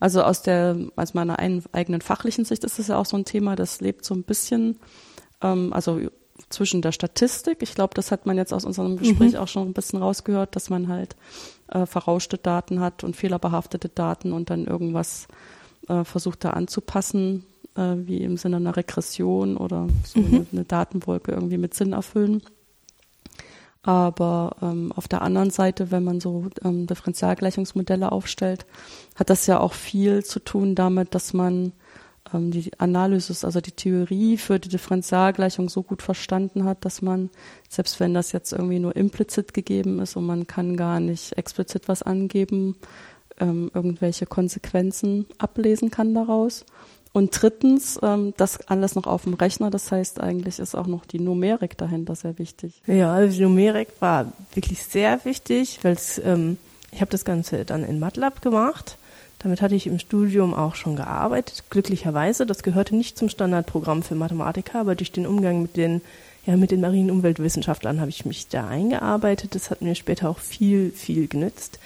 Also 0.05 0.23
aus 0.23 0.43
der, 0.43 0.77
aus 0.97 1.15
meiner 1.15 1.39
eigenen 1.39 2.03
fachlichen 2.03 2.45
Sicht 2.45 2.63
ist 2.65 2.79
das 2.79 2.89
ja 2.89 2.99
auch 2.99 3.07
so 3.07 3.17
ein 3.17 3.25
Thema, 3.25 3.57
das 3.57 3.81
lebt 3.81 4.05
so 4.05 4.13
ein 4.15 4.23
bisschen, 4.23 4.79
ähm, 5.41 5.73
also 5.73 5.99
zwischen 6.51 6.83
der 6.83 6.93
Statistik. 6.93 7.63
Ich 7.63 7.75
glaube, 7.75 7.95
das 7.95 8.11
hat 8.11 8.27
man 8.27 8.37
jetzt 8.37 8.53
aus 8.53 8.67
unserem 8.67 8.99
Gespräch 8.99 9.33
mhm. 9.33 9.39
auch 9.39 9.49
schon 9.49 9.67
ein 9.67 9.73
bisschen 9.73 10.03
rausgehört, 10.03 10.57
dass 10.57 10.69
man 10.69 10.89
halt 10.89 11.17
äh, 11.69 11.87
verrauschte 11.87 12.37
Daten 12.37 12.81
hat 12.81 13.03
und 13.03 13.17
fehlerbehaftete 13.17 13.89
Daten 13.89 14.35
und 14.35 14.51
dann 14.51 14.67
irgendwas 14.67 15.27
äh, 15.89 16.05
versucht 16.05 16.45
da 16.45 16.51
anzupassen 16.51 17.47
äh, 17.75 17.95
wie 17.97 18.19
im 18.19 18.37
Sinne 18.37 18.57
einer 18.57 18.77
Regression 18.77 19.57
oder 19.57 19.89
so 20.05 20.21
mhm. 20.21 20.27
eine, 20.27 20.47
eine, 20.53 20.65
Datenwolke 20.67 21.33
irgendwie 21.33 21.57
mit 21.57 21.73
Sinn 21.73 21.95
erfüllen. 21.95 22.43
Aber 23.85 24.57
ähm, 24.63 24.93
auf 24.93 25.09
der 25.09 25.21
anderen 25.21 25.51
Seite, 25.51 25.91
wenn 25.91 26.05
man 26.05 26.19
so 26.19 26.47
ähm, 26.65 26.87
Differentialgleichungsmodelle 26.87 28.11
aufstellt, 28.11 28.65
hat 29.15 29.29
das 29.29 29.47
ja 29.47 29.61
auch 29.61 29.75
viel 29.75 30.25
zu 30.25 30.41
tun 30.41 30.75
damit, 30.75 31.15
dass 31.15 31.35
man 31.35 31.73
ähm, 32.33 32.51
die 32.51 32.71
Analysis, 32.79 33.45
also 33.45 33.61
die 33.61 33.73
Theorie 33.73 34.39
für 34.39 34.59
die 34.59 34.71
Differentialgleichung 34.71 35.69
so 35.69 35.83
gut 35.83 36.01
verstanden 36.01 36.65
hat, 36.65 36.87
dass 36.87 37.03
man, 37.03 37.29
selbst 37.69 38.01
wenn 38.01 38.15
das 38.15 38.33
jetzt 38.33 38.53
irgendwie 38.53 38.79
nur 38.79 38.97
implizit 38.97 39.53
gegeben 39.53 40.01
ist 40.01 40.17
und 40.17 40.25
man 40.25 40.47
kann 40.47 40.79
gar 40.79 40.99
nicht 40.99 41.37
explizit 41.37 41.87
was 41.87 42.03
angeben, 42.03 42.77
ähm, 43.39 43.71
irgendwelche 43.75 44.25
Konsequenzen 44.25 45.27
ablesen 45.37 45.91
kann 45.91 46.15
daraus. 46.15 46.65
Und 47.15 47.31
drittens, 47.41 47.97
ähm, 48.03 48.35
das 48.37 48.67
alles 48.67 48.97
noch 48.97 49.07
auf 49.07 49.23
dem 49.23 49.35
Rechner, 49.35 49.71
das 49.71 49.93
heißt 49.93 50.21
eigentlich 50.21 50.59
ist 50.59 50.75
auch 50.75 50.89
noch 50.89 51.07
die 51.07 51.21
Numerik 51.21 51.79
dahinter 51.79 52.17
sehr 52.17 52.41
wichtig. 52.41 52.83
Ja, 52.89 53.15
also 53.15 53.37
die 53.37 53.45
Numerik 53.45 53.89
war 54.01 54.33
wirklich 54.53 54.83
sehr 54.83 55.25
wichtig, 55.25 55.79
weil 55.83 55.97
ähm, 56.25 56.59
ich 56.91 57.01
habe 57.01 57.13
das 57.13 57.25
Ganze 57.25 57.65
dann 57.65 57.85
in 57.85 58.01
MATLAB 58.01 58.43
gemacht. 58.43 58.99
Damit 59.39 59.63
hatte 59.63 59.77
ich 59.77 59.87
im 59.87 60.01
Studium 60.01 60.55
auch 60.55 60.75
schon 60.75 60.97
gearbeitet, 60.97 61.63
glücklicherweise. 61.71 62.47
Das 62.47 62.65
gehörte 62.65 62.97
nicht 62.97 63.17
zum 63.17 63.29
Standardprogramm 63.29 64.03
für 64.03 64.17
Mathematiker, 64.17 64.81
aber 64.81 64.97
durch 64.97 65.13
den 65.13 65.29
Umgang 65.29 65.63
mit 65.63 65.77
den, 65.77 66.01
ja, 66.47 66.57
mit 66.57 66.73
den 66.73 66.81
marinen 66.81 67.13
Umweltwissenschaftlern 67.13 68.01
habe 68.01 68.11
ich 68.11 68.25
mich 68.25 68.49
da 68.49 68.67
eingearbeitet. 68.67 69.55
Das 69.55 69.71
hat 69.71 69.83
mir 69.83 69.95
später 69.95 70.29
auch 70.29 70.41
viel, 70.41 70.91
viel 70.91 71.29
genützt. 71.29 71.79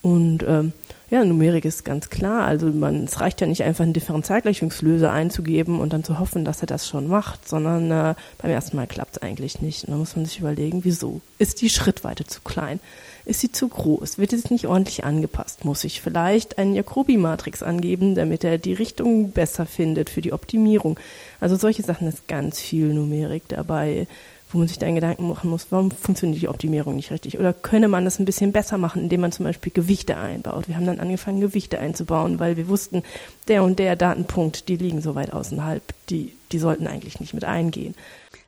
Und 0.00 0.42
ähm, 0.48 0.72
Ja, 1.10 1.24
Numerik 1.24 1.64
ist 1.64 1.86
ganz 1.86 2.10
klar. 2.10 2.44
Also 2.44 2.66
man, 2.66 3.04
es 3.04 3.18
reicht 3.20 3.40
ja 3.40 3.46
nicht 3.46 3.62
einfach 3.62 3.84
einen 3.84 3.94
Differentialgleichungslöser 3.94 5.10
einzugeben 5.10 5.80
und 5.80 5.94
dann 5.94 6.04
zu 6.04 6.18
hoffen, 6.18 6.44
dass 6.44 6.60
er 6.60 6.66
das 6.66 6.86
schon 6.86 7.08
macht, 7.08 7.48
sondern 7.48 7.90
äh, 7.90 8.14
beim 8.36 8.50
ersten 8.50 8.76
Mal 8.76 8.86
klappt 8.86 9.16
es 9.16 9.22
eigentlich 9.22 9.62
nicht. 9.62 9.84
Und 9.84 9.92
da 9.92 9.96
muss 9.96 10.16
man 10.16 10.26
sich 10.26 10.38
überlegen, 10.40 10.84
wieso? 10.84 11.22
Ist 11.38 11.62
die 11.62 11.70
Schrittweite 11.70 12.26
zu 12.26 12.42
klein? 12.42 12.78
Ist 13.24 13.40
sie 13.40 13.50
zu 13.50 13.68
groß? 13.68 14.18
Wird 14.18 14.34
es 14.34 14.50
nicht 14.50 14.66
ordentlich 14.66 15.04
angepasst? 15.04 15.64
Muss 15.64 15.84
ich 15.84 16.02
vielleicht 16.02 16.58
einen 16.58 16.74
Jacobi-Matrix 16.74 17.62
angeben, 17.62 18.14
damit 18.14 18.44
er 18.44 18.58
die 18.58 18.74
Richtung 18.74 19.30
besser 19.30 19.64
findet 19.64 20.10
für 20.10 20.20
die 20.20 20.34
Optimierung? 20.34 21.00
Also 21.40 21.56
solche 21.56 21.82
Sachen 21.82 22.06
ist 22.06 22.28
ganz 22.28 22.60
viel 22.60 22.92
Numerik 22.92 23.44
dabei 23.48 24.06
wo 24.50 24.58
man 24.58 24.68
sich 24.68 24.78
dann 24.78 24.94
Gedanken 24.94 25.28
machen 25.28 25.50
muss, 25.50 25.66
warum 25.70 25.90
funktioniert 25.90 26.40
die 26.40 26.48
Optimierung 26.48 26.96
nicht 26.96 27.10
richtig? 27.10 27.38
Oder 27.38 27.52
könne 27.52 27.88
man 27.88 28.04
das 28.04 28.18
ein 28.18 28.24
bisschen 28.24 28.52
besser 28.52 28.78
machen, 28.78 29.02
indem 29.02 29.20
man 29.20 29.32
zum 29.32 29.44
Beispiel 29.44 29.72
Gewichte 29.72 30.16
einbaut? 30.16 30.68
Wir 30.68 30.76
haben 30.76 30.86
dann 30.86 31.00
angefangen, 31.00 31.40
Gewichte 31.40 31.78
einzubauen, 31.78 32.38
weil 32.38 32.56
wir 32.56 32.68
wussten, 32.68 33.02
der 33.48 33.62
und 33.62 33.78
der 33.78 33.96
Datenpunkt, 33.96 34.68
die 34.68 34.76
liegen 34.76 35.02
so 35.02 35.14
weit 35.14 35.32
außerhalb, 35.32 35.82
die, 36.08 36.32
die 36.52 36.58
sollten 36.58 36.86
eigentlich 36.86 37.20
nicht 37.20 37.34
mit 37.34 37.44
eingehen. 37.44 37.94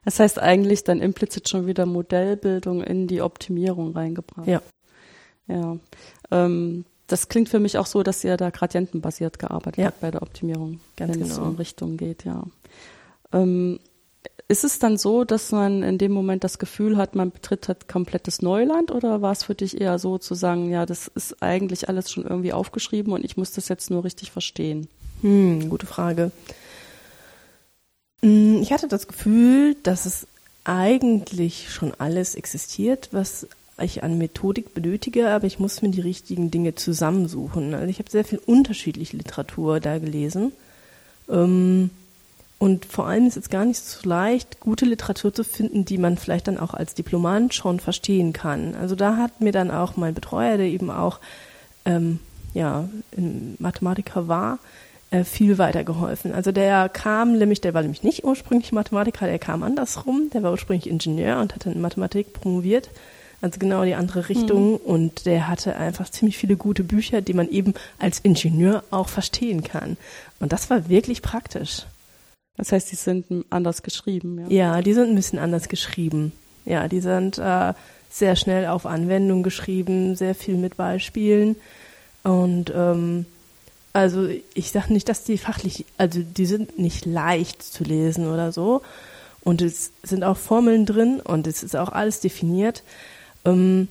Das 0.05 0.19
heißt 0.19 0.39
eigentlich 0.39 0.85
dann 0.85 1.01
implizit 1.01 1.49
schon 1.49 1.67
wieder 1.67 1.85
Modellbildung 1.85 2.83
in 2.83 3.07
die 3.07 3.21
Optimierung 3.21 3.93
reingebracht. 3.93 4.47
Ja. 4.47 4.63
Ja. 5.47 5.77
Ähm, 6.31 6.85
das 7.07 7.29
klingt 7.29 7.49
für 7.49 7.59
mich 7.59 7.77
auch 7.77 7.87
so, 7.87 8.03
dass 8.03 8.25
ihr 8.25 8.37
da 8.37 8.51
gradientenbasiert 8.51 9.39
gearbeitet 9.39 9.79
ja. 9.79 9.87
habt 9.87 10.01
bei 10.01 10.11
der 10.11 10.23
Optimierung, 10.23 10.81
Ganz 10.97 11.13
wenn 11.13 11.21
genau. 11.21 11.31
es 11.31 11.37
so 11.37 11.43
in 11.43 11.57
Richtung 11.57 11.97
geht, 11.97 12.25
ja. 12.25 12.45
Ähm, 13.33 13.81
ist 14.51 14.65
es 14.65 14.81
dann 14.81 14.99
so, 14.99 15.25
dass 15.25 15.53
man 15.53 15.85
in 15.85 15.97
dem 15.97 16.11
Moment 16.11 16.43
das 16.43 16.59
Gefühl 16.59 16.97
hat, 16.97 17.15
man 17.15 17.31
betritt 17.31 17.69
halt 17.69 17.87
komplettes 17.87 18.43
Neuland 18.43 18.91
oder 18.91 19.23
war 19.23 19.31
es 19.31 19.45
für 19.45 19.55
dich 19.55 19.81
eher 19.81 20.01
so 20.01 20.19
zu 20.19 20.35
sagen, 20.35 20.71
ja, 20.71 20.87
das 20.87 21.07
ist 21.07 21.41
eigentlich 21.41 21.89
alles 21.89 22.11
schon 22.11 22.25
irgendwie 22.25 22.53
aufgeschrieben 22.53 23.13
und 23.13 23.25
ich 23.25 23.37
muss 23.37 23.53
das 23.53 23.69
jetzt 23.69 23.91
nur 23.91 24.03
richtig 24.03 24.33
verstehen? 24.33 24.89
Hm, 25.21 25.71
gute 25.71 25.87
Frage. 25.87 26.33
Hm, 28.23 28.61
ich 28.61 28.73
hatte 28.73 28.89
das 28.89 29.07
Gefühl, 29.07 29.77
dass 29.85 30.05
es 30.05 30.27
eigentlich 30.65 31.73
schon 31.73 31.93
alles 31.99 32.35
existiert, 32.35 33.09
was 33.13 33.47
ich 33.81 34.03
an 34.03 34.19
Methodik 34.19 34.75
benötige, 34.75 35.31
aber 35.31 35.47
ich 35.47 35.61
muss 35.61 35.81
mir 35.81 35.91
die 35.91 36.01
richtigen 36.01 36.51
Dinge 36.51 36.75
zusammensuchen. 36.75 37.73
Also 37.73 37.87
ich 37.87 38.01
habe 38.01 38.11
sehr 38.11 38.25
viel 38.25 38.41
unterschiedliche 38.45 39.17
Literatur 39.17 39.79
da 39.79 39.99
gelesen. 39.99 40.53
Ähm, 41.29 41.91
und 42.61 42.85
vor 42.85 43.07
allem 43.07 43.27
ist 43.27 43.39
es 43.39 43.49
gar 43.49 43.65
nicht 43.65 43.81
so 43.81 44.07
leicht, 44.07 44.61
gute 44.61 44.85
Literatur 44.85 45.33
zu 45.33 45.45
finden, 45.45 45.87
die 45.87 45.97
man 45.97 46.19
vielleicht 46.19 46.47
dann 46.47 46.59
auch 46.59 46.75
als 46.75 46.93
Diplomant 46.93 47.55
schon 47.55 47.81
verstehen 47.81 48.35
kann. 48.35 48.75
Also 48.75 48.95
da 48.95 49.17
hat 49.17 49.41
mir 49.41 49.51
dann 49.51 49.71
auch 49.71 49.97
mein 49.97 50.13
Betreuer, 50.13 50.59
der 50.59 50.67
eben 50.67 50.91
auch 50.91 51.21
ähm, 51.87 52.21
ja, 52.53 52.87
Mathematiker 53.59 54.29
war, 54.29 54.59
äh, 55.11 55.25
viel 55.25 55.57
weitergeholfen. 55.57 56.35
Also 56.35 56.53
der 56.53 56.91
kam 56.91 57.39
nämlich, 57.39 57.63
der 57.63 57.73
war 57.73 57.81
nämlich 57.81 58.03
nicht 58.03 58.25
ursprünglich 58.25 58.73
Mathematiker, 58.73 59.25
der 59.25 59.39
kam 59.39 59.63
andersrum, 59.63 60.29
der 60.35 60.43
war 60.43 60.51
ursprünglich 60.51 60.91
Ingenieur 60.91 61.41
und 61.41 61.55
hatte 61.55 61.71
in 61.71 61.81
Mathematik 61.81 62.35
promoviert. 62.35 62.91
Also 63.41 63.59
genau 63.59 63.87
die 63.87 63.95
andere 63.95 64.29
Richtung. 64.29 64.73
Mhm. 64.73 64.77
Und 64.77 65.25
der 65.25 65.49
hatte 65.49 65.77
einfach 65.77 66.11
ziemlich 66.11 66.37
viele 66.37 66.57
gute 66.57 66.85
Bücher, 66.85 67.23
die 67.23 67.33
man 67.33 67.49
eben 67.49 67.73
als 67.99 68.19
Ingenieur 68.19 68.85
auch 68.91 69.09
verstehen 69.09 69.65
kann. 69.65 69.97
Und 70.41 70.53
das 70.53 70.69
war 70.69 70.91
wirklich 70.91 71.23
praktisch. 71.23 71.87
Das 72.61 72.73
heißt, 72.73 72.93
die 72.93 72.97
sind 72.97 73.47
anders 73.49 73.83
geschrieben, 73.83 74.39
ja? 74.39 74.75
Ja, 74.75 74.83
die 74.83 74.93
sind 74.93 75.09
ein 75.09 75.15
bisschen 75.15 75.39
anders 75.39 75.71
geschrieben. 75.71 76.33
Ja, 76.67 76.89
die 76.89 77.01
sind 77.01 77.39
äh, 77.39 77.73
sehr 78.11 78.37
schnell 78.37 78.67
auf 78.67 78.85
Anwendung 78.85 79.43
geschrieben, 79.43 80.15
sehr 80.15 80.35
viel 80.35 80.57
mit 80.57 80.77
Beispielen. 80.77 81.57
Und 82.23 82.71
ähm, 82.77 83.25
also 83.95 84.29
ich 84.53 84.73
sage 84.73 84.93
nicht, 84.93 85.09
dass 85.09 85.25
die 85.25 85.39
fachlich, 85.39 85.87
also 85.97 86.21
die 86.21 86.45
sind 86.45 86.79
nicht 86.79 87.07
leicht 87.07 87.63
zu 87.63 87.83
lesen 87.83 88.29
oder 88.29 88.53
so. 88.53 88.83
Und 89.43 89.63
es 89.63 89.93
sind 90.03 90.23
auch 90.23 90.37
Formeln 90.37 90.85
drin 90.85 91.19
und 91.19 91.47
es 91.47 91.63
ist 91.63 91.75
auch 91.75 91.89
alles 91.89 92.21
definiert. 92.21 92.83
Ähm, 93.47 93.89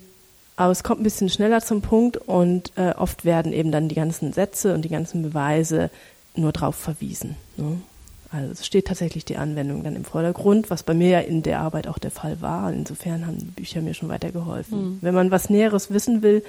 aber 0.57 0.71
es 0.71 0.83
kommt 0.83 1.01
ein 1.01 1.05
bisschen 1.05 1.29
schneller 1.29 1.61
zum 1.61 1.81
Punkt 1.81 2.17
und 2.17 2.71
äh, 2.75 2.91
oft 2.91 3.25
werden 3.25 3.51
eben 3.51 3.71
dann 3.71 3.89
die 3.89 3.95
ganzen 3.95 4.31
Sätze 4.31 4.75
und 4.75 4.83
die 4.83 4.89
ganzen 4.89 5.23
Beweise 5.23 5.89
nur 6.35 6.51
drauf 6.51 6.75
verwiesen. 6.75 7.35
Ne? 7.57 7.81
Also 8.31 8.51
es 8.51 8.65
steht 8.65 8.87
tatsächlich 8.87 9.25
die 9.25 9.37
Anwendung 9.37 9.83
dann 9.83 9.95
im 9.95 10.05
Vordergrund, 10.05 10.69
was 10.69 10.83
bei 10.83 10.93
mir 10.93 11.09
ja 11.09 11.19
in 11.19 11.41
der 11.41 11.61
Arbeit 11.61 11.87
auch 11.87 11.97
der 11.97 12.11
Fall 12.11 12.41
war. 12.41 12.71
Insofern 12.71 13.25
haben 13.25 13.39
die 13.39 13.45
Bücher 13.45 13.81
mir 13.81 13.95
schon 13.95 14.09
weitergeholfen. 14.09 14.81
Mhm. 14.81 14.97
Wenn 15.01 15.15
man 15.15 15.31
was 15.31 15.49
Näheres 15.49 15.91
wissen 15.91 16.21
will, 16.21 16.43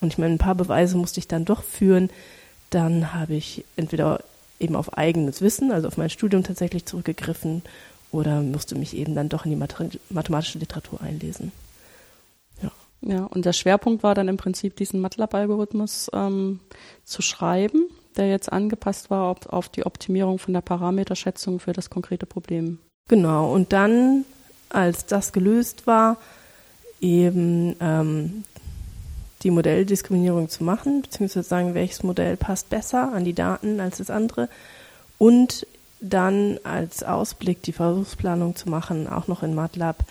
und 0.00 0.12
ich 0.12 0.18
meine, 0.18 0.34
ein 0.34 0.38
paar 0.38 0.54
Beweise 0.54 0.96
musste 0.96 1.20
ich 1.20 1.28
dann 1.28 1.44
doch 1.44 1.62
führen, 1.62 2.10
dann 2.70 3.12
habe 3.12 3.34
ich 3.34 3.64
entweder 3.76 4.24
eben 4.58 4.74
auf 4.74 4.96
eigenes 4.96 5.40
Wissen, 5.40 5.70
also 5.70 5.88
auf 5.88 5.96
mein 5.96 6.10
Studium 6.10 6.42
tatsächlich 6.42 6.86
zurückgegriffen, 6.86 7.62
oder 8.10 8.40
musste 8.42 8.74
mich 8.74 8.96
eben 8.96 9.14
dann 9.14 9.28
doch 9.28 9.44
in 9.44 9.52
die 9.52 9.92
mathematische 10.08 10.58
Literatur 10.58 11.00
einlesen. 11.00 11.52
Ja. 12.60 12.72
Ja, 13.02 13.24
und 13.26 13.44
der 13.44 13.52
Schwerpunkt 13.52 14.02
war 14.02 14.16
dann 14.16 14.26
im 14.26 14.36
Prinzip, 14.36 14.74
diesen 14.74 15.00
MATLAB-Algorithmus 15.00 16.10
ähm, 16.12 16.58
zu 17.04 17.22
schreiben 17.22 17.86
der 18.16 18.28
jetzt 18.28 18.52
angepasst 18.52 19.10
war 19.10 19.24
auf, 19.24 19.46
auf 19.46 19.68
die 19.68 19.86
Optimierung 19.86 20.38
von 20.38 20.54
der 20.54 20.60
Parameterschätzung 20.60 21.60
für 21.60 21.72
das 21.72 21.90
konkrete 21.90 22.26
Problem. 22.26 22.78
Genau, 23.08 23.52
und 23.52 23.72
dann, 23.72 24.24
als 24.68 25.06
das 25.06 25.32
gelöst 25.32 25.86
war, 25.86 26.16
eben 27.00 27.74
ähm, 27.80 28.44
die 29.42 29.50
Modelldiskriminierung 29.50 30.48
zu 30.48 30.64
machen, 30.64 31.02
beziehungsweise 31.02 31.48
sagen, 31.48 31.74
welches 31.74 32.02
Modell 32.02 32.36
passt 32.36 32.70
besser 32.70 33.12
an 33.12 33.24
die 33.24 33.32
Daten 33.32 33.80
als 33.80 33.98
das 33.98 34.10
andere 34.10 34.48
und 35.18 35.66
dann 36.00 36.58
als 36.64 37.02
Ausblick 37.02 37.62
die 37.62 37.72
Versuchsplanung 37.72 38.56
zu 38.56 38.68
machen, 38.68 39.06
auch 39.06 39.28
noch 39.28 39.42
in 39.42 39.54
MATLAB, 39.54 40.04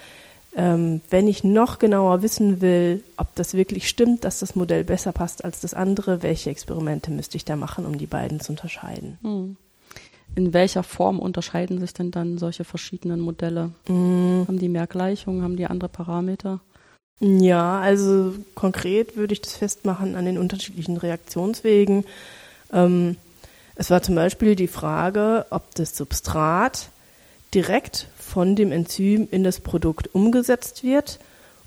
ähm, 0.55 1.01
wenn 1.09 1.27
ich 1.27 1.43
noch 1.43 1.79
genauer 1.79 2.21
wissen 2.21 2.61
will, 2.61 3.03
ob 3.17 3.33
das 3.35 3.53
wirklich 3.53 3.87
stimmt, 3.87 4.23
dass 4.23 4.39
das 4.39 4.55
Modell 4.55 4.83
besser 4.83 5.11
passt 5.11 5.43
als 5.45 5.61
das 5.61 5.73
andere, 5.73 6.23
welche 6.23 6.49
Experimente 6.49 7.11
müsste 7.11 7.37
ich 7.37 7.45
da 7.45 7.55
machen, 7.55 7.85
um 7.85 7.97
die 7.97 8.07
beiden 8.07 8.39
zu 8.39 8.53
unterscheiden? 8.53 9.17
Hm. 9.21 9.57
In 10.35 10.53
welcher 10.53 10.83
Form 10.83 11.19
unterscheiden 11.19 11.79
sich 11.79 11.93
denn 11.93 12.11
dann 12.11 12.37
solche 12.37 12.63
verschiedenen 12.63 13.19
Modelle? 13.19 13.71
Mhm. 13.87 14.45
Haben 14.47 14.59
die 14.59 14.69
mehr 14.69 14.87
Gleichungen, 14.87 15.43
haben 15.43 15.57
die 15.57 15.65
andere 15.65 15.89
Parameter? 15.89 16.59
Ja, 17.19 17.79
also 17.79 18.33
konkret 18.55 19.17
würde 19.17 19.33
ich 19.33 19.41
das 19.41 19.53
festmachen 19.53 20.15
an 20.15 20.25
den 20.25 20.37
unterschiedlichen 20.37 20.97
Reaktionswegen. 20.97 22.05
Ähm, 22.71 23.17
es 23.75 23.89
war 23.89 24.01
zum 24.01 24.15
Beispiel 24.15 24.55
die 24.55 24.67
Frage, 24.67 25.45
ob 25.49 25.75
das 25.75 25.97
Substrat 25.97 26.89
direkt 27.53 28.07
von 28.17 28.55
dem 28.55 28.71
Enzym 28.71 29.27
in 29.31 29.43
das 29.43 29.59
Produkt 29.59 30.13
umgesetzt 30.13 30.83
wird 30.83 31.19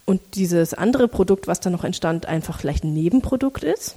und 0.04 0.20
dieses 0.34 0.74
andere 0.74 1.08
Produkt, 1.08 1.46
was 1.46 1.60
da 1.60 1.70
noch 1.70 1.84
entstand, 1.84 2.26
einfach 2.26 2.58
vielleicht 2.58 2.84
ein 2.84 2.94
Nebenprodukt 2.94 3.64
ist. 3.64 3.96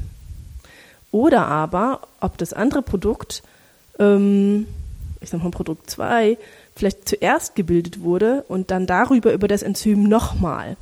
Oder 1.12 1.48
aber, 1.48 2.02
ob 2.20 2.38
das 2.38 2.54
andere 2.54 2.82
Produkt, 2.82 3.44
ähm, 4.00 4.68
ich 5.22 5.30
sag 5.30 5.42
mal 5.42 5.52
Produkt 5.52 5.90
2, 5.90 6.38
vielleicht 6.76 7.08
zuerst 7.08 7.56
gebildet 7.56 8.02
wurde 8.02 8.44
und 8.48 8.72
dann 8.72 8.86
darüber 8.86 9.32
über 9.34 9.48
das 9.48 9.64
Enzym 9.64 10.04
nochmal 10.04 10.76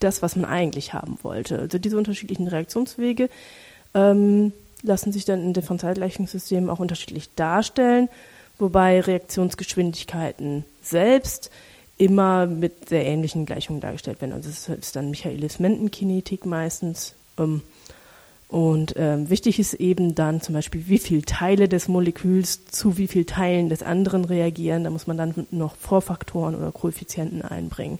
das, 0.00 0.22
was 0.22 0.36
man 0.36 0.44
eigentlich 0.44 0.92
haben 0.92 1.18
wollte. 1.22 1.58
Also 1.58 1.78
diese 1.78 1.96
unterschiedlichen 1.96 2.46
Reaktionswege 2.46 3.28
ähm, 3.94 4.52
lassen 4.82 5.12
sich 5.12 5.24
dann 5.24 5.42
in 5.42 5.54
Differentialgleichungssystemen 5.54 6.70
auch 6.70 6.78
unterschiedlich 6.78 7.34
darstellen 7.34 8.08
wobei 8.58 9.00
Reaktionsgeschwindigkeiten 9.00 10.64
selbst 10.82 11.50
immer 11.96 12.46
mit 12.46 12.88
sehr 12.88 13.04
ähnlichen 13.06 13.46
Gleichungen 13.46 13.80
dargestellt 13.80 14.20
werden. 14.20 14.32
Also 14.32 14.48
es 14.48 14.68
ist 14.68 14.96
dann 14.96 15.10
Michaelis-Menten-Kinetik 15.10 16.44
meistens. 16.44 17.14
Ähm, 17.38 17.62
und 18.48 18.94
ähm, 18.96 19.30
wichtig 19.30 19.58
ist 19.58 19.74
eben 19.74 20.14
dann 20.14 20.40
zum 20.40 20.54
Beispiel, 20.54 20.86
wie 20.86 20.98
viele 20.98 21.22
Teile 21.22 21.68
des 21.68 21.88
Moleküls 21.88 22.66
zu 22.66 22.98
wie 22.98 23.08
vielen 23.08 23.26
Teilen 23.26 23.68
des 23.68 23.82
anderen 23.82 24.24
reagieren. 24.24 24.84
Da 24.84 24.90
muss 24.90 25.06
man 25.06 25.16
dann 25.16 25.46
noch 25.50 25.76
Vorfaktoren 25.76 26.54
oder 26.54 26.70
Koeffizienten 26.70 27.42
einbringen. 27.42 27.98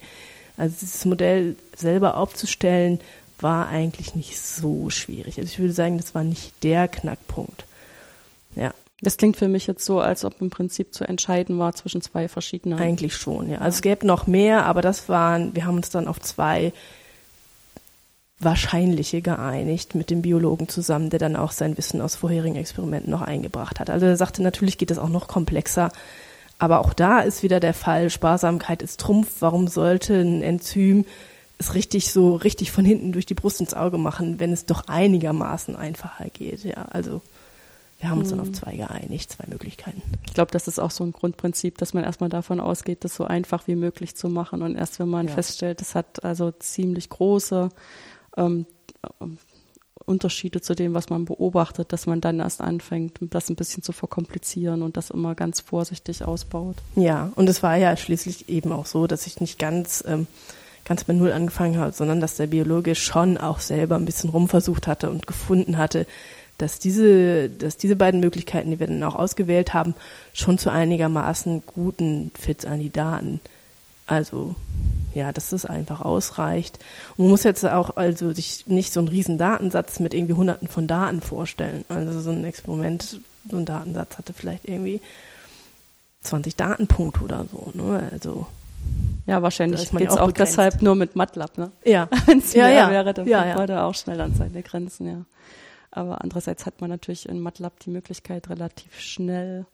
Also 0.57 0.75
dieses 0.79 1.03
Modell 1.05 1.55
selber 1.75 2.17
aufzustellen, 2.17 2.99
war 3.39 3.67
eigentlich 3.67 4.15
nicht 4.15 4.39
so 4.39 4.89
schwierig. 4.89 5.37
Also 5.37 5.49
ich 5.49 5.59
würde 5.59 5.73
sagen, 5.73 5.97
das 5.97 6.15
war 6.15 6.23
nicht 6.23 6.53
der 6.63 6.87
Knackpunkt. 6.87 7.65
Ja. 8.55 8.73
Das 9.05 9.17
klingt 9.17 9.37
für 9.37 9.47
mich 9.47 9.67
jetzt 9.67 9.85
so, 9.85 9.99
als 9.99 10.25
ob 10.25 10.41
im 10.41 10.49
Prinzip 10.49 10.93
zu 10.93 11.03
entscheiden 11.03 11.59
war 11.59 11.73
zwischen 11.73 12.01
zwei 12.01 12.27
verschiedenen. 12.27 12.79
Eigentlich 12.79 13.15
schon, 13.15 13.49
ja. 13.49 13.59
Also 13.59 13.75
es 13.75 13.81
gäbe 13.81 14.07
noch 14.07 14.25
mehr, 14.25 14.65
aber 14.65 14.81
das 14.81 15.09
waren, 15.09 15.55
wir 15.55 15.65
haben 15.65 15.75
uns 15.75 15.89
dann 15.89 16.07
auf 16.07 16.19
zwei 16.19 16.73
wahrscheinliche 18.39 19.21
geeinigt 19.21 19.95
mit 19.95 20.09
dem 20.09 20.21
Biologen 20.21 20.67
zusammen, 20.67 21.09
der 21.09 21.19
dann 21.19 21.35
auch 21.35 21.51
sein 21.51 21.77
Wissen 21.77 22.01
aus 22.01 22.15
vorherigen 22.15 22.55
Experimenten 22.55 23.11
noch 23.11 23.21
eingebracht 23.21 23.79
hat. 23.79 23.89
Also 23.89 24.07
er 24.07 24.17
sagte, 24.17 24.41
natürlich 24.41 24.77
geht 24.77 24.91
es 24.91 24.97
auch 24.97 25.09
noch 25.09 25.27
komplexer, 25.27 25.91
aber 26.57 26.79
auch 26.79 26.93
da 26.93 27.19
ist 27.19 27.43
wieder 27.43 27.59
der 27.59 27.73
Fall, 27.73 28.09
Sparsamkeit 28.09 28.81
ist 28.81 28.99
Trumpf. 28.99 29.35
Warum 29.39 29.67
sollte 29.67 30.15
ein 30.15 30.41
Enzym 30.41 31.05
es 31.57 31.73
richtig 31.73 32.11
so 32.11 32.35
richtig 32.35 32.71
von 32.71 32.85
hinten 32.85 33.11
durch 33.11 33.25
die 33.25 33.33
Brust 33.33 33.61
ins 33.61 33.73
Auge 33.73 33.97
machen, 33.97 34.39
wenn 34.39 34.51
es 34.51 34.65
doch 34.65 34.87
einigermaßen 34.87 35.75
einfacher 35.75 36.25
geht. 36.29 36.63
Ja, 36.63 36.85
also 36.89 37.21
wir 38.05 38.11
haben 38.11 38.19
uns 38.19 38.29
dann 38.29 38.39
auf 38.39 38.49
mhm. 38.49 38.53
zwei 38.53 38.75
geeinigt, 38.75 39.31
zwei 39.31 39.45
Möglichkeiten. 39.47 40.03
Ich 40.27 40.35
glaube, 40.35 40.51
das 40.51 40.67
ist 40.67 40.77
auch 40.77 40.91
so 40.91 41.03
ein 41.03 41.11
Grundprinzip, 41.11 41.79
dass 41.79 41.95
man 41.95 42.03
erstmal 42.03 42.29
davon 42.29 42.59
ausgeht, 42.59 43.03
das 43.03 43.15
so 43.15 43.23
einfach 43.23 43.67
wie 43.67 43.75
möglich 43.75 44.15
zu 44.15 44.29
machen. 44.29 44.61
Und 44.61 44.75
erst 44.75 44.99
wenn 44.99 45.09
man 45.09 45.27
ja. 45.27 45.33
feststellt, 45.33 45.81
es 45.81 45.95
hat 45.95 46.23
also 46.23 46.51
ziemlich 46.51 47.09
große 47.09 47.69
ähm, 48.37 48.67
Unterschiede 50.05 50.61
zu 50.61 50.75
dem, 50.75 50.93
was 50.93 51.09
man 51.09 51.25
beobachtet, 51.25 51.93
dass 51.93 52.05
man 52.05 52.21
dann 52.21 52.39
erst 52.39 52.61
anfängt, 52.61 53.17
das 53.21 53.49
ein 53.49 53.55
bisschen 53.55 53.81
zu 53.81 53.91
verkomplizieren 53.91 54.83
und 54.83 54.97
das 54.97 55.09
immer 55.09 55.33
ganz 55.33 55.61
vorsichtig 55.61 56.23
ausbaut. 56.23 56.75
Ja, 56.95 57.31
und 57.33 57.49
es 57.49 57.63
war 57.63 57.75
ja 57.75 57.97
schließlich 57.97 58.49
eben 58.49 58.71
auch 58.71 58.85
so, 58.85 59.07
dass 59.07 59.25
ich 59.25 59.41
nicht 59.41 59.57
ganz, 59.57 60.03
ähm, 60.05 60.27
ganz 60.83 61.05
bei 61.05 61.13
Null 61.13 61.31
angefangen 61.31 61.79
habe, 61.79 61.91
sondern 61.91 62.21
dass 62.21 62.35
der 62.35 62.45
Biologe 62.45 62.93
schon 62.93 63.39
auch 63.39 63.61
selber 63.61 63.95
ein 63.95 64.05
bisschen 64.05 64.29
rumversucht 64.29 64.85
hatte 64.85 65.09
und 65.09 65.25
gefunden 65.25 65.79
hatte, 65.79 66.05
dass 66.57 66.79
diese, 66.79 67.49
dass 67.49 67.77
diese 67.77 67.95
beiden 67.95 68.19
Möglichkeiten, 68.19 68.71
die 68.71 68.79
wir 68.79 68.87
dann 68.87 69.03
auch 69.03 69.15
ausgewählt 69.15 69.73
haben, 69.73 69.95
schon 70.33 70.57
zu 70.57 70.71
einigermaßen 70.71 71.63
guten 71.65 72.31
Fits 72.39 72.65
an 72.65 72.79
die 72.79 72.91
Daten. 72.91 73.41
Also, 74.07 74.55
ja, 75.13 75.31
dass 75.31 75.49
das 75.49 75.65
einfach 75.65 76.01
ausreicht. 76.01 76.79
Und 77.17 77.25
man 77.25 77.31
muss 77.31 77.43
jetzt 77.43 77.65
auch 77.65 77.97
also 77.97 78.31
sich 78.33 78.67
nicht 78.67 78.93
so 78.93 78.99
einen 78.99 79.09
riesen 79.09 79.37
Datensatz 79.37 79.99
mit 79.99 80.13
irgendwie 80.13 80.33
hunderten 80.33 80.67
von 80.67 80.87
Daten 80.87 81.21
vorstellen. 81.21 81.85
Also 81.89 82.19
so 82.19 82.31
ein 82.31 82.43
Experiment, 82.45 83.19
so 83.49 83.57
ein 83.57 83.65
Datensatz 83.65 84.17
hatte 84.17 84.33
vielleicht 84.33 84.65
irgendwie 84.65 85.01
20 86.21 86.55
Datenpunkte 86.55 87.21
oder 87.21 87.45
so, 87.51 87.71
ne? 87.73 88.09
Also, 88.11 88.47
ja, 89.25 89.41
wahrscheinlich 89.41 89.89
geht 89.91 90.09
es 90.09 90.17
auch, 90.17 90.27
auch 90.27 90.31
deshalb 90.31 90.81
nur 90.81 90.95
mit 90.95 91.15
MATLAB, 91.15 91.57
ne? 91.57 91.71
Ja. 91.83 92.07
Wenn 92.25 92.39
es 92.39 92.53
ja, 92.53 92.65
mehr 92.65 92.73
ja. 92.73 92.91
wäre, 92.91 93.13
dann 93.13 93.27
ja, 93.27 93.45
ja. 93.45 93.65
da 93.65 93.85
auch 93.85 93.95
schnell 93.95 94.21
an 94.21 94.33
seine 94.35 94.61
Grenzen, 94.61 95.07
ja. 95.07 95.25
Aber 95.95 96.21
andererseits 96.21 96.65
hat 96.65 96.81
man 96.81 96.89
natürlich 96.89 97.27
in 97.27 97.39
MATLAB 97.39 97.79
die 97.79 97.89
Möglichkeit, 97.89 98.49
relativ 98.49 98.99
schnell 98.99 99.65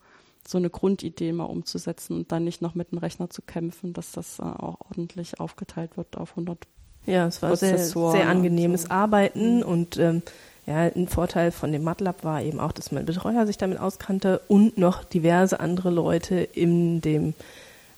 so 0.48 0.60
eine 0.60 0.70
Grundidee 0.70 1.32
mal 1.32 1.46
umzusetzen 1.46 2.16
und 2.16 2.32
dann 2.32 2.44
nicht 2.44 2.62
noch 2.62 2.76
mit 2.76 2.92
dem 2.92 3.00
Rechner 3.00 3.30
zu 3.30 3.42
kämpfen, 3.42 3.94
dass 3.94 4.12
das 4.12 4.38
äh, 4.40 4.44
auch 4.44 4.78
ordentlich 4.90 5.40
aufgeteilt 5.40 5.98
wird 5.98 6.18
auf 6.18 6.32
100 6.32 6.60
Ja, 7.08 7.26
es 7.26 7.42
war 7.42 7.56
sehr, 7.56 7.78
sehr 7.80 8.30
angenehmes 8.30 8.84
so. 8.84 8.90
Arbeiten 8.92 9.58
mhm. 9.58 9.64
und 9.64 9.98
ähm, 9.98 10.22
ja, 10.68 10.78
ein 10.78 11.08
Vorteil 11.08 11.52
von 11.52 11.72
dem 11.72 11.84
MATLAB 11.84 12.24
war 12.24 12.42
eben 12.44 12.60
auch, 12.60 12.72
dass 12.72 12.92
mein 12.92 13.06
Betreuer 13.06 13.48
sich 13.48 13.58
damit 13.58 13.80
auskannte 13.80 14.42
und 14.48 14.78
noch 14.78 15.04
diverse 15.04 15.60
andere 15.60 15.90
Leute 15.90 16.36
in 16.36 17.02
dem, 17.02 17.34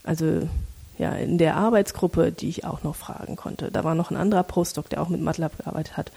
also 0.03 0.47
ja, 0.97 1.11
in 1.11 1.37
der 1.37 1.57
Arbeitsgruppe, 1.57 2.31
die 2.31 2.47
ich 2.47 2.63
auch 2.63 2.83
noch 2.83 2.95
fragen 2.95 3.35
konnte. 3.35 3.69
Da 3.69 3.83
war 3.83 3.95
noch 3.95 4.11
ein 4.11 4.17
anderer 4.17 4.43
Postdoc, 4.43 4.89
der 4.89 5.01
auch 5.01 5.09
mit 5.09 5.21
MATLAB 5.21 5.57
gearbeitet 5.57 5.97
hat 5.97 6.11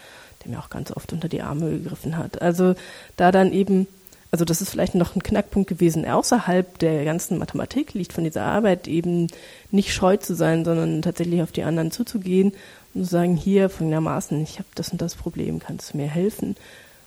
der 0.47 0.57
mir 0.57 0.63
auch 0.63 0.71
ganz 0.71 0.91
oft 0.91 1.13
unter 1.13 1.29
die 1.29 1.43
Arme 1.43 1.71
gegriffen 1.71 2.17
hat. 2.17 2.41
Also 2.43 2.75
da 3.17 3.33
dann 3.33 3.53
eben, 3.53 3.87
also 4.31 4.45
das 4.45 4.61
ist 4.61 4.71
vielleicht 4.71 4.95
noch 4.95 5.15
ein 5.15 5.23
Knackpunkt 5.23 5.69
gewesen, 5.69 6.07
außerhalb 6.07 6.79
der 6.79 7.05
ganzen 7.05 7.39
Mathematik 7.39 7.95
liegt 7.95 8.13
von 8.13 8.25
dieser 8.25 8.45
Arbeit 8.45 8.89
eben 8.89 9.29
nicht 9.71 9.93
scheu 9.93 10.17
zu 10.17 10.35
sein, 10.35 10.65
sondern 10.65 11.03
tatsächlich 11.03 11.43
auf 11.43 11.53
die 11.53 11.65
anderen 11.65 11.91
zuzugehen 11.91 12.53
und 12.95 13.05
zu 13.05 13.11
sagen, 13.11 13.37
hier 13.37 13.69
folgendermaßen, 13.69 14.41
ich 14.43 14.59
habe 14.59 14.69
das 14.75 14.91
und 14.91 15.01
das 15.01 15.15
Problem, 15.15 15.59
kannst 15.59 15.93
du 15.93 15.99
mir 15.99 16.09
helfen? 16.09 16.57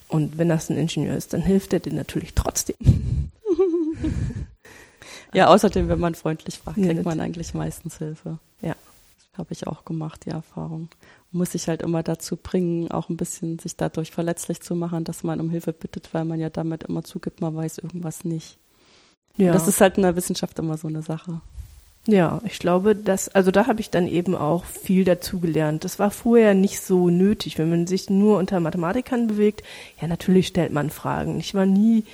Und 0.07 0.37
wenn 0.37 0.49
das 0.49 0.69
ein 0.69 0.77
Ingenieur 0.77 1.15
ist, 1.15 1.33
dann 1.33 1.41
hilft 1.41 1.71
er 1.71 1.79
dir 1.79 1.93
natürlich 1.93 2.33
trotzdem. 2.33 2.75
ja, 5.33 5.47
außerdem, 5.47 5.87
wenn 5.87 5.99
man 5.99 6.15
freundlich 6.15 6.57
fragt, 6.57 6.77
kriegt 6.77 6.95
ja, 6.95 7.03
man 7.03 7.19
eigentlich 7.19 7.53
meistens 7.53 7.99
Hilfe. 7.99 8.39
Ja. 8.61 8.75
Habe 9.37 9.53
ich 9.53 9.67
auch 9.67 9.85
gemacht, 9.85 10.25
die 10.25 10.31
Erfahrung 10.31 10.89
muss 11.31 11.51
sich 11.51 11.67
halt 11.67 11.81
immer 11.81 12.03
dazu 12.03 12.37
bringen, 12.37 12.89
auch 12.91 13.09
ein 13.09 13.17
bisschen 13.17 13.59
sich 13.59 13.75
dadurch 13.75 14.11
verletzlich 14.11 14.61
zu 14.61 14.75
machen, 14.75 15.03
dass 15.03 15.23
man 15.23 15.39
um 15.39 15.49
Hilfe 15.49 15.73
bittet, 15.73 16.13
weil 16.13 16.25
man 16.25 16.39
ja 16.39 16.49
damit 16.49 16.83
immer 16.83 17.03
zugibt, 17.03 17.41
man 17.41 17.55
weiß 17.55 17.77
irgendwas 17.79 18.23
nicht. 18.23 18.57
Ja. 19.37 19.53
Das 19.53 19.67
ist 19.67 19.79
halt 19.79 19.97
in 19.97 20.03
der 20.03 20.15
Wissenschaft 20.15 20.57
immer 20.59 20.77
so 20.77 20.87
eine 20.87 21.01
Sache. 21.01 21.41
Ja, 22.07 22.41
ich 22.45 22.59
glaube, 22.59 22.95
dass, 22.95 23.29
also 23.29 23.51
da 23.51 23.67
habe 23.67 23.81
ich 23.81 23.89
dann 23.89 24.07
eben 24.07 24.35
auch 24.35 24.65
viel 24.65 25.03
dazugelernt. 25.03 25.83
Das 25.83 25.99
war 25.99 26.11
vorher 26.11 26.53
nicht 26.53 26.81
so 26.81 27.09
nötig, 27.09 27.57
wenn 27.57 27.69
man 27.69 27.87
sich 27.87 28.09
nur 28.09 28.37
unter 28.37 28.59
Mathematikern 28.59 29.27
bewegt. 29.27 29.63
Ja, 30.01 30.07
natürlich 30.07 30.47
stellt 30.47 30.73
man 30.73 30.89
Fragen. 30.89 31.39
Ich 31.39 31.53
war 31.53 31.65
nie 31.65 32.05